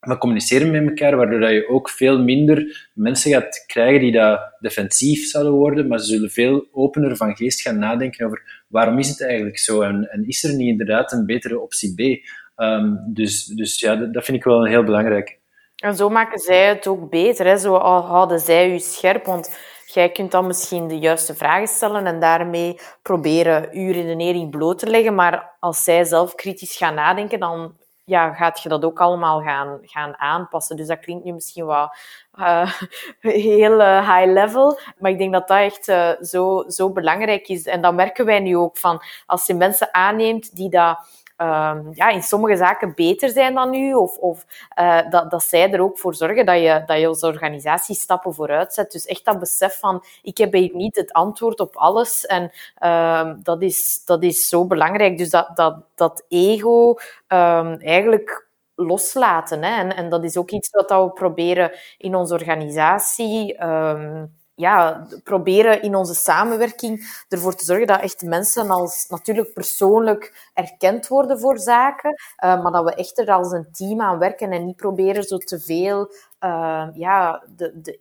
van 0.00 0.18
communiceren 0.18 0.70
met 0.70 0.88
elkaar, 0.88 1.16
waardoor 1.16 1.40
dat 1.40 1.50
je 1.50 1.68
ook 1.68 1.90
veel 1.90 2.22
minder 2.22 2.88
mensen 2.94 3.30
gaat 3.30 3.64
krijgen 3.66 4.00
die 4.00 4.12
dat 4.12 4.40
defensief 4.58 5.26
zouden 5.26 5.52
worden, 5.52 5.88
maar 5.88 5.98
ze 5.98 6.06
zullen 6.06 6.30
veel 6.30 6.68
opener 6.72 7.16
van 7.16 7.36
geest 7.36 7.60
gaan 7.60 7.78
nadenken 7.78 8.26
over 8.26 8.64
waarom 8.66 8.98
is 8.98 9.08
het 9.08 9.22
eigenlijk 9.22 9.58
zo 9.58 9.80
en, 9.80 10.10
en 10.10 10.26
is 10.26 10.44
er 10.44 10.54
niet 10.54 10.68
inderdaad 10.68 11.12
een 11.12 11.26
betere 11.26 11.60
optie 11.60 11.94
B? 11.94 12.28
Um, 12.62 12.98
dus, 13.06 13.44
dus 13.44 13.80
ja, 13.80 13.96
dat, 13.96 14.12
dat 14.12 14.24
vind 14.24 14.36
ik 14.36 14.44
wel 14.44 14.60
een 14.60 14.70
heel 14.70 14.84
belangrijk. 14.84 15.39
En 15.80 15.96
zo 15.96 16.08
maken 16.08 16.38
zij 16.38 16.66
het 16.66 16.86
ook 16.86 17.10
beter. 17.10 17.46
Hè? 17.46 17.56
Zo 17.56 17.78
houden 17.78 18.40
zij 18.40 18.72
u 18.72 18.78
scherp. 18.78 19.24
Want 19.24 19.58
jij 19.86 20.10
kunt 20.10 20.30
dan 20.30 20.46
misschien 20.46 20.88
de 20.88 20.98
juiste 20.98 21.34
vragen 21.34 21.68
stellen 21.68 22.06
en 22.06 22.20
daarmee 22.20 22.78
proberen 23.02 23.68
uw 23.72 23.92
redenering 23.92 24.50
bloot 24.50 24.78
te 24.78 24.86
leggen. 24.86 25.14
Maar 25.14 25.56
als 25.60 25.84
zij 25.84 26.04
zelf 26.04 26.34
kritisch 26.34 26.76
gaan 26.76 26.94
nadenken, 26.94 27.40
dan 27.40 27.74
ja, 28.04 28.32
gaat 28.32 28.62
je 28.62 28.68
dat 28.68 28.84
ook 28.84 29.00
allemaal 29.00 29.42
gaan, 29.42 29.78
gaan 29.82 30.18
aanpassen. 30.18 30.76
Dus 30.76 30.86
dat 30.86 30.98
klinkt 30.98 31.24
nu 31.24 31.32
misschien 31.32 31.66
wel 31.66 31.94
uh, 32.38 32.72
heel 33.20 33.80
uh, 33.80 34.16
high 34.16 34.32
level. 34.32 34.78
Maar 34.98 35.10
ik 35.10 35.18
denk 35.18 35.32
dat 35.32 35.48
dat 35.48 35.58
echt 35.58 35.88
uh, 35.88 36.10
zo, 36.20 36.64
zo 36.68 36.92
belangrijk 36.92 37.48
is. 37.48 37.66
En 37.66 37.80
dat 37.80 37.94
merken 37.94 38.24
wij 38.24 38.40
nu 38.40 38.56
ook 38.56 38.78
van 38.78 39.02
als 39.26 39.46
je 39.46 39.54
mensen 39.54 39.94
aanneemt 39.94 40.56
die 40.56 40.70
dat 40.70 40.98
um, 41.40 41.88
ja, 41.92 42.08
in 42.08 42.22
sommige 42.22 42.56
zaken 42.56 42.92
beter 42.94 43.28
zijn 43.28 43.54
dan 43.54 43.74
u, 43.74 43.94
of, 43.94 44.18
of 44.18 44.46
uh, 44.78 45.10
dat, 45.10 45.30
dat 45.30 45.42
zij 45.42 45.72
er 45.72 45.80
ook 45.80 45.98
voor 45.98 46.14
zorgen 46.14 46.46
dat 46.46 46.60
je, 46.60 46.82
dat 46.86 46.98
je 46.98 47.06
als 47.06 47.22
organisatie 47.22 47.94
stappen 47.94 48.34
vooruit 48.34 48.74
zet. 48.74 48.92
Dus 48.92 49.06
echt 49.06 49.24
dat 49.24 49.38
besef 49.38 49.78
van, 49.78 50.04
ik 50.22 50.38
heb 50.38 50.52
hier 50.52 50.70
niet 50.74 50.96
het 50.96 51.12
antwoord 51.12 51.60
op 51.60 51.76
alles. 51.76 52.26
En 52.26 52.50
uh, 52.82 53.32
dat, 53.42 53.62
is, 53.62 54.04
dat 54.04 54.22
is 54.22 54.48
zo 54.48 54.66
belangrijk. 54.66 55.18
Dus 55.18 55.30
dat, 55.30 55.50
dat, 55.54 55.76
dat 55.94 56.24
ego 56.28 56.88
um, 57.28 57.80
eigenlijk 57.80 58.48
loslaten. 58.74 59.62
Hè. 59.62 59.78
En, 59.80 59.96
en 59.96 60.08
dat 60.08 60.24
is 60.24 60.36
ook 60.36 60.50
iets 60.50 60.70
wat 60.70 60.90
we 60.90 61.10
proberen 61.14 61.72
in 61.98 62.14
onze 62.14 62.34
organisatie. 62.34 63.56
Ehm, 63.56 64.24
ja, 64.60 65.06
proberen 65.24 65.82
in 65.82 65.94
onze 65.94 66.14
samenwerking 66.14 67.22
ervoor 67.28 67.54
te 67.54 67.64
zorgen 67.64 67.86
dat 67.86 68.00
echt 68.00 68.22
mensen 68.22 68.70
als 68.70 69.06
natuurlijk 69.08 69.52
persoonlijk 69.52 70.50
erkend 70.54 71.08
worden 71.08 71.40
voor 71.40 71.58
zaken, 71.58 72.10
uh, 72.10 72.62
maar 72.62 72.72
dat 72.72 72.84
we 72.84 72.94
echt 72.94 73.18
er 73.18 73.30
als 73.30 73.52
een 73.52 73.72
team 73.72 74.00
aan 74.00 74.18
werken 74.18 74.50
en 74.50 74.66
niet 74.66 74.76
proberen 74.76 75.22
zo 75.22 75.36
te 75.36 75.60
veel 75.60 76.12
uh, 76.44 76.88
ja, 76.92 77.44
de, 77.56 77.80
de 77.80 77.98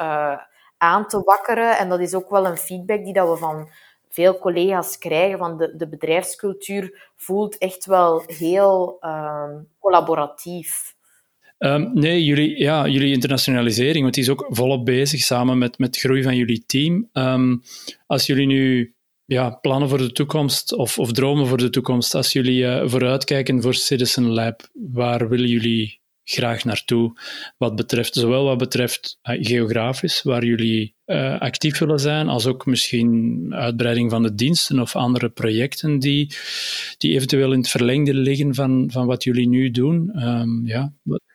uh, 0.00 0.38
aan 0.78 1.06
te 1.06 1.20
wakkeren. 1.20 1.78
En 1.78 1.88
dat 1.88 2.00
is 2.00 2.14
ook 2.14 2.30
wel 2.30 2.46
een 2.46 2.56
feedback 2.56 3.04
die 3.04 3.12
dat 3.12 3.28
we 3.28 3.36
van 3.36 3.68
veel 4.08 4.38
collega's 4.38 4.98
krijgen. 4.98 5.38
Van 5.38 5.56
de, 5.56 5.76
de 5.76 5.88
bedrijfscultuur 5.88 7.10
voelt 7.16 7.58
echt 7.58 7.86
wel 7.86 8.22
heel 8.26 8.98
collaboratief. 9.80 10.94
Um, 11.64 11.90
nee, 11.94 12.24
jullie, 12.24 12.58
ja, 12.58 12.88
jullie 12.88 13.12
internationalisering, 13.12 14.02
want 14.02 14.14
die 14.14 14.22
is 14.22 14.30
ook 14.30 14.46
volop 14.48 14.84
bezig 14.84 15.20
samen 15.20 15.58
met, 15.58 15.78
met 15.78 15.96
groei 15.96 16.22
van 16.22 16.36
jullie 16.36 16.64
team. 16.66 17.08
Um, 17.12 17.62
als 18.06 18.26
jullie 18.26 18.46
nu 18.46 18.94
ja, 19.24 19.50
plannen 19.50 19.88
voor 19.88 19.98
de 19.98 20.12
toekomst 20.12 20.72
of, 20.72 20.98
of 20.98 21.12
dromen 21.12 21.46
voor 21.46 21.58
de 21.58 21.70
toekomst, 21.70 22.14
als 22.14 22.32
jullie 22.32 22.62
uh, 22.62 22.82
vooruitkijken 22.88 23.62
voor 23.62 23.74
Citizen 23.74 24.28
Lab, 24.28 24.68
waar 24.72 25.28
willen 25.28 25.48
jullie 25.48 26.00
graag 26.24 26.64
naartoe? 26.64 27.20
Wat 27.58 27.76
betreft, 27.76 28.14
zowel 28.14 28.44
wat 28.44 28.58
betreft 28.58 29.18
uh, 29.22 29.36
geografisch, 29.40 30.22
waar 30.22 30.44
jullie 30.44 30.94
uh, 31.06 31.40
actief 31.40 31.78
willen 31.78 32.00
zijn, 32.00 32.28
als 32.28 32.46
ook 32.46 32.66
misschien 32.66 33.46
uitbreiding 33.54 34.10
van 34.10 34.22
de 34.22 34.34
diensten 34.34 34.80
of 34.80 34.96
andere 34.96 35.28
projecten 35.28 35.98
die, 35.98 36.34
die 36.98 37.14
eventueel 37.14 37.52
in 37.52 37.58
het 37.58 37.68
verlengde 37.68 38.14
liggen 38.14 38.54
van, 38.54 38.88
van 38.92 39.06
wat 39.06 39.24
jullie 39.24 39.48
nu 39.48 39.70
doen. 39.70 40.22
Um, 40.24 40.66
ja, 40.66 40.92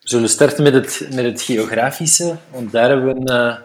we 0.07 0.13
zullen 0.13 0.29
starten 0.29 0.63
met 0.63 0.73
het, 0.73 1.07
met 1.15 1.25
het 1.25 1.41
geografische, 1.41 2.35
want 2.51 2.71
daar 2.71 2.89
hebben 2.89 3.07
we 3.07 3.19
een 3.19 3.31
uh, 3.31 3.57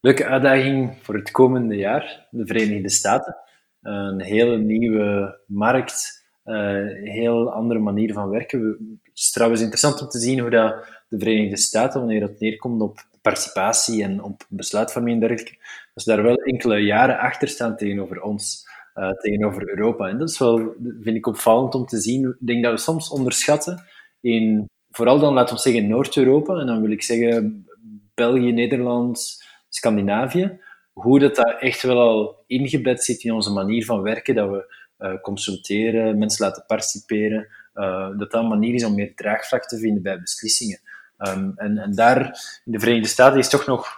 leuke 0.00 0.26
uitdaging 0.26 0.98
voor 1.02 1.14
het 1.14 1.30
komende 1.30 1.76
jaar, 1.76 2.26
de 2.30 2.46
Verenigde 2.46 2.88
Staten. 2.88 3.36
een 3.80 4.20
hele 4.20 4.58
nieuwe 4.58 5.40
markt, 5.46 6.24
uh, 6.44 6.54
een 6.54 7.06
heel 7.06 7.52
andere 7.52 7.80
manier 7.80 8.12
van 8.12 8.28
werken. 8.28 8.60
Het 9.02 9.18
is 9.18 9.30
trouwens 9.30 9.60
interessant 9.60 10.02
om 10.02 10.08
te 10.08 10.18
zien 10.18 10.38
hoe 10.38 10.50
dat 10.50 10.74
de 11.08 11.18
Verenigde 11.18 11.56
Staten, 11.56 12.00
wanneer 12.00 12.20
dat 12.20 12.40
neerkomt 12.40 12.80
op 12.80 12.98
participatie 13.22 14.02
en 14.02 14.22
op 14.22 14.46
besluitvorming 14.48 15.14
en 15.14 15.28
dergelijke, 15.28 15.58
dat 15.94 16.04
ze 16.04 16.10
daar 16.10 16.22
wel 16.22 16.36
enkele 16.36 16.78
jaren 16.78 17.18
achter 17.18 17.48
staan 17.48 17.76
tegenover 17.76 18.22
ons. 18.22 18.68
Uh, 18.94 19.10
tegenover 19.10 19.68
Europa. 19.68 20.08
En 20.08 20.18
dat 20.18 20.30
is 20.30 20.38
wel, 20.38 20.74
vind 21.00 21.16
ik 21.16 21.26
opvallend 21.26 21.74
om 21.74 21.86
te 21.86 22.00
zien. 22.00 22.28
Ik 22.40 22.46
denk 22.46 22.64
dat 22.64 22.72
we 22.72 22.78
soms 22.78 23.10
onderschatten 23.10 23.84
in 24.20 24.68
vooral 24.90 25.18
dan, 25.18 25.34
laten 25.34 25.54
we 25.54 25.60
zeggen, 25.60 25.88
Noord-Europa, 25.88 26.54
en 26.54 26.66
dan 26.66 26.80
wil 26.80 26.90
ik 26.90 27.02
zeggen 27.02 27.66
België, 28.14 28.52
Nederland, 28.52 29.44
Scandinavië, 29.68 30.60
hoe 30.92 31.18
dat, 31.18 31.36
dat 31.36 31.56
echt 31.60 31.82
wel 31.82 32.00
al 32.00 32.44
ingebed 32.46 33.04
zit 33.04 33.22
in 33.22 33.32
onze 33.32 33.52
manier 33.52 33.84
van 33.84 34.02
werken, 34.02 34.34
dat 34.34 34.50
we 34.50 34.74
uh, 34.98 35.20
consulteren, 35.20 36.18
mensen 36.18 36.44
laten 36.44 36.64
participeren, 36.66 37.48
uh, 37.74 38.08
dat 38.18 38.30
dat 38.30 38.42
een 38.42 38.48
manier 38.48 38.74
is 38.74 38.84
om 38.84 38.94
meer 38.94 39.14
draagvlak 39.14 39.66
te 39.66 39.78
vinden 39.78 40.02
bij 40.02 40.20
beslissingen. 40.20 40.80
Um, 41.18 41.52
en, 41.56 41.78
en 41.78 41.94
daar, 41.94 42.24
in 42.64 42.72
de 42.72 42.80
Verenigde 42.80 43.08
Staten, 43.08 43.38
is 43.38 43.48
toch 43.48 43.66
nog 43.66 43.88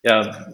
ja, 0.00 0.46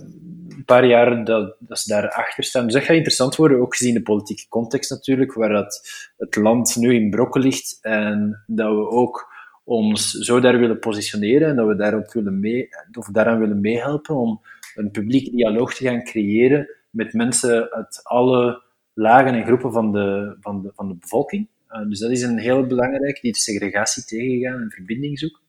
een 0.48 0.64
paar 0.64 0.86
jaar 0.86 1.24
dat, 1.24 1.56
dat 1.58 1.78
ze 1.78 1.92
daar 1.92 2.10
achter 2.10 2.44
staan. 2.44 2.64
Dus 2.64 2.72
dat 2.72 2.82
gaat 2.82 2.96
interessant 2.96 3.36
worden, 3.36 3.60
ook 3.60 3.76
gezien 3.76 3.94
de 3.94 4.02
politieke 4.02 4.48
context 4.48 4.90
natuurlijk, 4.90 5.32
waar 5.32 5.48
dat 5.48 5.88
het 6.16 6.36
land 6.36 6.76
nu 6.76 6.94
in 6.94 7.10
brokken 7.10 7.40
ligt 7.40 7.78
en 7.80 8.42
dat 8.46 8.74
we 8.74 8.88
ook 8.88 9.32
ons 9.64 10.10
zo 10.10 10.40
daar 10.40 10.58
willen 10.58 10.78
positioneren 10.78 11.48
en 11.48 11.56
dat 11.56 11.66
we 11.66 11.76
daarop 11.76 12.12
willen 12.12 12.40
mee, 12.40 12.68
of 12.92 13.06
daaraan 13.06 13.38
willen 13.38 13.60
meehelpen 13.60 14.16
om 14.16 14.40
een 14.74 14.90
publiek 14.90 15.30
dialoog 15.30 15.74
te 15.74 15.84
gaan 15.84 16.04
creëren 16.04 16.68
met 16.90 17.12
mensen 17.12 17.70
uit 17.70 18.00
alle 18.02 18.62
lagen 18.92 19.34
en 19.34 19.44
groepen 19.44 19.72
van 19.72 19.92
de, 19.92 20.36
van 20.40 20.62
de, 20.62 20.72
van 20.74 20.88
de 20.88 20.94
bevolking. 20.94 21.48
Uh, 21.70 21.88
dus 21.88 21.98
dat 21.98 22.10
is 22.10 22.22
een 22.22 22.38
heel 22.38 22.66
belangrijk, 22.66 23.20
die 23.20 23.36
segregatie 23.36 24.04
tegengaan 24.04 24.60
en 24.60 24.70
verbinding 24.70 25.18
zoeken. 25.18 25.40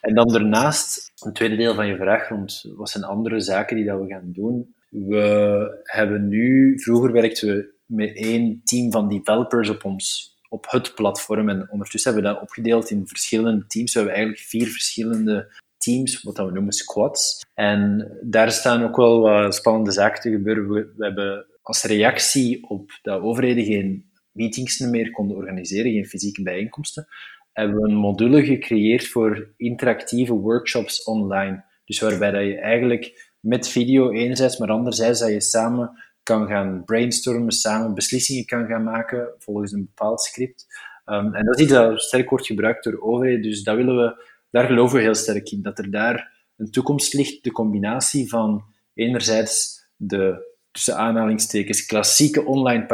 En 0.00 0.14
dan 0.14 0.28
daarnaast, 0.28 1.12
een 1.24 1.32
tweede 1.32 1.56
deel 1.56 1.74
van 1.74 1.86
je 1.86 1.96
vraag 1.96 2.28
rond 2.28 2.72
wat 2.76 2.90
zijn 2.90 3.04
andere 3.04 3.40
zaken 3.40 3.76
die 3.76 3.84
dat 3.84 4.00
we 4.00 4.06
gaan 4.06 4.32
doen. 4.32 4.74
We 4.88 5.80
hebben 5.82 6.28
nu, 6.28 6.78
vroeger 6.80 7.12
werkten 7.12 7.48
we 7.48 7.72
met 7.86 8.16
één 8.16 8.60
team 8.64 8.92
van 8.92 9.08
developers 9.08 9.68
op 9.68 9.84
ons 9.84 10.33
op 10.54 10.66
het 10.70 10.94
platform. 10.94 11.48
En 11.48 11.70
ondertussen 11.70 12.12
hebben 12.12 12.30
we 12.30 12.36
dat 12.36 12.46
opgedeeld 12.46 12.90
in 12.90 13.06
verschillende 13.06 13.66
teams. 13.66 13.92
We 13.92 13.98
hebben 13.98 14.16
eigenlijk 14.16 14.46
vier 14.46 14.66
verschillende 14.66 15.52
teams, 15.76 16.22
wat 16.22 16.36
we 16.36 16.50
noemen 16.50 16.72
squads. 16.72 17.40
En 17.54 18.10
daar 18.22 18.50
staan 18.52 18.82
ook 18.82 18.96
wel 18.96 19.52
spannende 19.52 19.90
zaken 19.90 20.20
te 20.20 20.30
gebeuren. 20.30 20.68
We, 20.68 21.04
hebben 21.04 21.46
als 21.62 21.82
reactie 21.82 22.68
op 22.68 22.98
dat 23.02 23.20
overheden 23.20 23.64
geen 23.64 24.10
meetings 24.32 24.78
meer 24.78 25.10
konden 25.10 25.36
organiseren, 25.36 25.92
geen 25.92 26.06
fysieke 26.06 26.42
bijeenkomsten, 26.42 27.06
hebben 27.52 27.80
we 27.80 27.88
een 27.88 27.96
module 27.96 28.44
gecreëerd 28.44 29.06
voor 29.06 29.48
interactieve 29.56 30.32
workshops 30.32 31.02
online. 31.02 31.64
Dus 31.84 32.00
waarbij 32.00 32.30
dat 32.30 32.42
je 32.42 32.58
eigenlijk 32.58 33.32
met 33.40 33.68
video 33.68 34.10
enerzijds, 34.10 34.58
maar 34.58 34.70
anderzijds 34.70 35.20
dat 35.20 35.30
je 35.30 35.40
samen 35.40 35.90
kan 36.24 36.46
gaan 36.46 36.82
brainstormen, 36.84 37.52
samen 37.52 37.94
beslissingen 37.94 38.44
kan 38.44 38.66
gaan 38.66 38.82
maken 38.82 39.28
volgens 39.38 39.72
een 39.72 39.84
bepaald 39.94 40.22
script. 40.22 40.66
Um, 41.06 41.34
en 41.34 41.44
dat 41.44 41.56
is 41.56 41.62
iets 41.62 41.72
dat 41.72 42.02
sterk 42.02 42.30
wordt 42.30 42.46
gebruikt 42.46 42.84
door 42.84 43.00
overheden, 43.00 43.42
dus 43.42 43.62
dat 43.62 43.76
willen 43.76 43.96
we, 43.96 44.24
daar 44.50 44.66
geloven 44.66 44.96
we 44.96 45.02
heel 45.02 45.14
sterk 45.14 45.50
in, 45.50 45.62
dat 45.62 45.78
er 45.78 45.90
daar 45.90 46.32
een 46.56 46.70
toekomst 46.70 47.14
ligt, 47.14 47.44
de 47.44 47.52
combinatie 47.52 48.28
van 48.28 48.64
enerzijds 48.94 49.86
de, 49.96 50.52
tussen 50.70 50.96
aanhalingstekens, 50.96 51.86
klassieke 51.86 52.44
online 52.44 52.86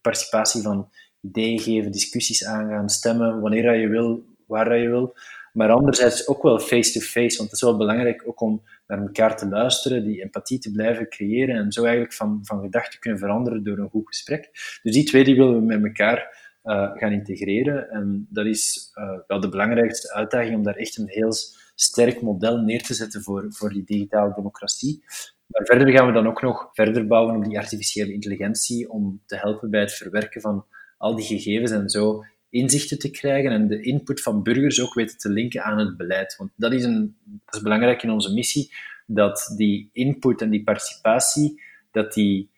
participatie 0.00 0.62
van 0.62 0.88
ideeën 1.20 1.58
geven, 1.60 1.92
discussies 1.92 2.44
aangaan, 2.44 2.88
stemmen, 2.88 3.40
wanneer 3.40 3.80
je 3.80 3.88
wil, 3.88 4.24
waar 4.46 4.78
je 4.78 4.88
wil, 4.88 5.16
maar 5.52 5.70
anderzijds 5.70 6.28
ook 6.28 6.42
wel 6.42 6.58
face-to-face, 6.58 7.36
want 7.36 7.50
het 7.50 7.52
is 7.52 7.60
wel 7.60 7.76
belangrijk 7.76 8.22
ook 8.26 8.40
om 8.40 8.62
naar 8.86 9.00
elkaar 9.00 9.36
te 9.36 9.48
luisteren, 9.48 10.04
die 10.04 10.22
empathie 10.22 10.58
te 10.58 10.72
blijven 10.72 11.08
creëren 11.08 11.56
en 11.56 11.72
zo 11.72 11.82
eigenlijk 11.82 12.12
van, 12.12 12.40
van 12.42 12.60
gedachten 12.60 13.00
kunnen 13.00 13.18
veranderen 13.18 13.64
door 13.64 13.78
een 13.78 13.90
goed 13.90 14.06
gesprek. 14.06 14.50
Dus 14.82 14.92
die 14.94 15.04
twee 15.04 15.24
die 15.24 15.36
willen 15.36 15.54
we 15.54 15.66
met 15.66 15.84
elkaar 15.84 16.48
uh, 16.64 16.90
gaan 16.94 17.12
integreren. 17.12 17.90
En 17.90 18.26
dat 18.30 18.46
is 18.46 18.90
uh, 18.94 19.18
wel 19.26 19.40
de 19.40 19.48
belangrijkste 19.48 20.12
uitdaging 20.12 20.56
om 20.56 20.62
daar 20.62 20.76
echt 20.76 20.98
een 20.98 21.08
heel 21.08 21.32
sterk 21.74 22.22
model 22.22 22.56
neer 22.56 22.82
te 22.82 22.94
zetten 22.94 23.22
voor, 23.22 23.46
voor 23.48 23.72
die 23.72 23.84
digitale 23.84 24.34
democratie. 24.34 25.04
Maar 25.46 25.64
verder 25.64 25.90
gaan 25.90 26.06
we 26.06 26.12
dan 26.12 26.26
ook 26.26 26.42
nog 26.42 26.68
verder 26.72 27.06
bouwen 27.06 27.36
op 27.36 27.44
die 27.44 27.58
artificiële 27.58 28.12
intelligentie 28.12 28.90
om 28.90 29.22
te 29.26 29.36
helpen 29.36 29.70
bij 29.70 29.80
het 29.80 29.92
verwerken 29.92 30.40
van 30.40 30.66
al 30.98 31.16
die 31.16 31.24
gegevens 31.24 31.70
en 31.70 31.88
zo 31.88 32.24
inzichten 32.50 32.98
te 32.98 33.10
krijgen 33.10 33.50
en 33.50 33.68
de 33.68 33.82
input 33.82 34.22
van 34.22 34.42
burgers 34.42 34.80
ook 34.80 34.94
weten 34.94 35.18
te 35.18 35.30
linken 35.30 35.62
aan 35.62 35.78
het 35.78 35.96
beleid. 35.96 36.36
Want 36.36 36.50
dat 36.56 36.72
is, 36.72 36.84
een, 36.84 37.16
dat 37.24 37.54
is 37.54 37.60
belangrijk 37.60 38.02
in 38.02 38.10
onze 38.10 38.32
missie, 38.32 38.72
dat 39.06 39.54
die 39.56 39.90
input 39.92 40.42
en 40.42 40.50
die 40.50 40.62
participatie, 40.62 41.62
dat 41.90 42.12
die 42.12 42.50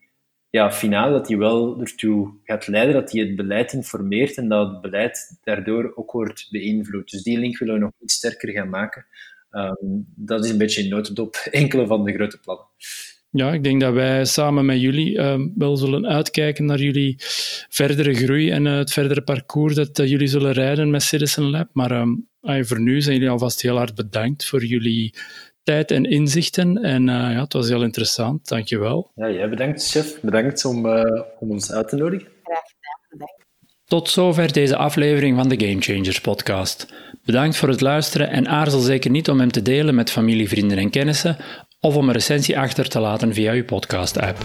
ja, 0.51 0.73
finaal 0.73 1.11
dat 1.11 1.27
die 1.27 1.39
wel 1.39 1.81
ertoe 1.81 2.35
gaat 2.45 2.67
leiden 2.67 2.95
dat 2.95 3.11
die 3.11 3.27
het 3.27 3.37
beleid 3.37 3.73
informeert 3.73 4.37
en 4.37 4.49
dat 4.49 4.71
het 4.71 4.81
beleid 4.81 5.39
daardoor 5.43 5.93
ook 5.95 6.13
wordt 6.13 6.49
beïnvloed. 6.51 7.11
Dus 7.11 7.23
die 7.23 7.39
link 7.39 7.59
willen 7.59 7.75
we 7.75 7.81
nog 7.81 7.93
iets 8.01 8.15
sterker 8.15 8.53
gaan 8.53 8.69
maken. 8.69 9.07
Um, 9.51 10.07
dat 10.15 10.45
is 10.45 10.51
een 10.51 10.59
beetje 10.59 10.83
in 10.83 10.89
notendop 10.89 11.37
enkele 11.51 11.87
van 11.87 12.05
de 12.05 12.13
grote 12.13 12.41
plannen. 12.41 12.67
Ja, 13.35 13.53
ik 13.53 13.65
denk 13.65 13.81
dat 13.81 13.93
wij 13.93 14.25
samen 14.25 14.65
met 14.65 14.81
jullie 14.81 15.19
uh, 15.19 15.35
wel 15.55 15.77
zullen 15.77 16.07
uitkijken 16.07 16.65
naar 16.65 16.79
jullie 16.79 17.15
verdere 17.69 18.15
groei 18.15 18.51
en 18.51 18.67
uh, 18.67 18.77
het 18.77 18.93
verdere 18.93 19.23
parcours 19.23 19.75
dat 19.75 19.99
uh, 19.99 20.07
jullie 20.07 20.27
zullen 20.27 20.53
rijden 20.53 20.91
met 20.91 21.03
Citizen 21.03 21.51
Lab. 21.51 21.69
Maar 21.73 21.91
um, 21.91 22.29
voor 22.41 22.81
nu 22.81 23.01
zijn 23.01 23.15
jullie 23.15 23.31
alvast 23.31 23.63
heel 23.63 23.77
hard 23.77 23.95
bedankt 23.95 24.45
voor 24.45 24.65
jullie 24.65 25.15
tijd 25.63 25.91
en 25.91 26.05
inzichten. 26.05 26.77
En 26.77 27.05
ja, 27.07 27.41
het 27.41 27.53
was 27.53 27.69
heel 27.69 27.83
interessant. 27.83 28.49
Dank 28.49 28.69
je 28.69 28.79
wel. 28.79 29.11
Ja, 29.15 29.31
jij 29.31 29.49
bedankt, 29.49 29.91
chef. 29.91 30.21
Bedankt 30.21 30.65
om, 30.65 30.87
om 31.39 31.51
ons 31.51 31.73
uit 31.73 31.89
te 31.89 31.97
nodigen. 31.97 32.29
Graag 32.43 32.63
gedaan, 32.65 33.01
bedankt. 33.11 33.45
Tot 33.85 34.11
zover 34.11 34.53
deze 34.53 34.77
aflevering 34.77 35.37
van 35.37 35.49
de 35.49 35.67
Game 35.67 35.81
Changers 35.81 36.21
podcast. 36.21 36.87
Bedankt 37.25 37.57
voor 37.57 37.69
het 37.69 37.81
luisteren 37.81 38.31
en 38.31 38.49
aarzel 38.49 38.81
zeker 38.81 39.11
niet 39.11 39.29
om 39.29 39.39
hem 39.39 39.53
te 39.53 39.63
delen 39.63 39.95
met 39.95 40.11
familie, 40.11 40.49
vrienden 40.49 40.79
en 40.79 40.91
kennissen 40.91 41.37
of 41.85 41.97
om 41.97 42.09
een 42.09 42.15
recensie 42.15 42.59
achter 42.59 42.89
te 42.89 43.01
laten 43.01 43.35
via 43.35 43.53
uw 43.53 43.65
podcast-app. 43.65 44.39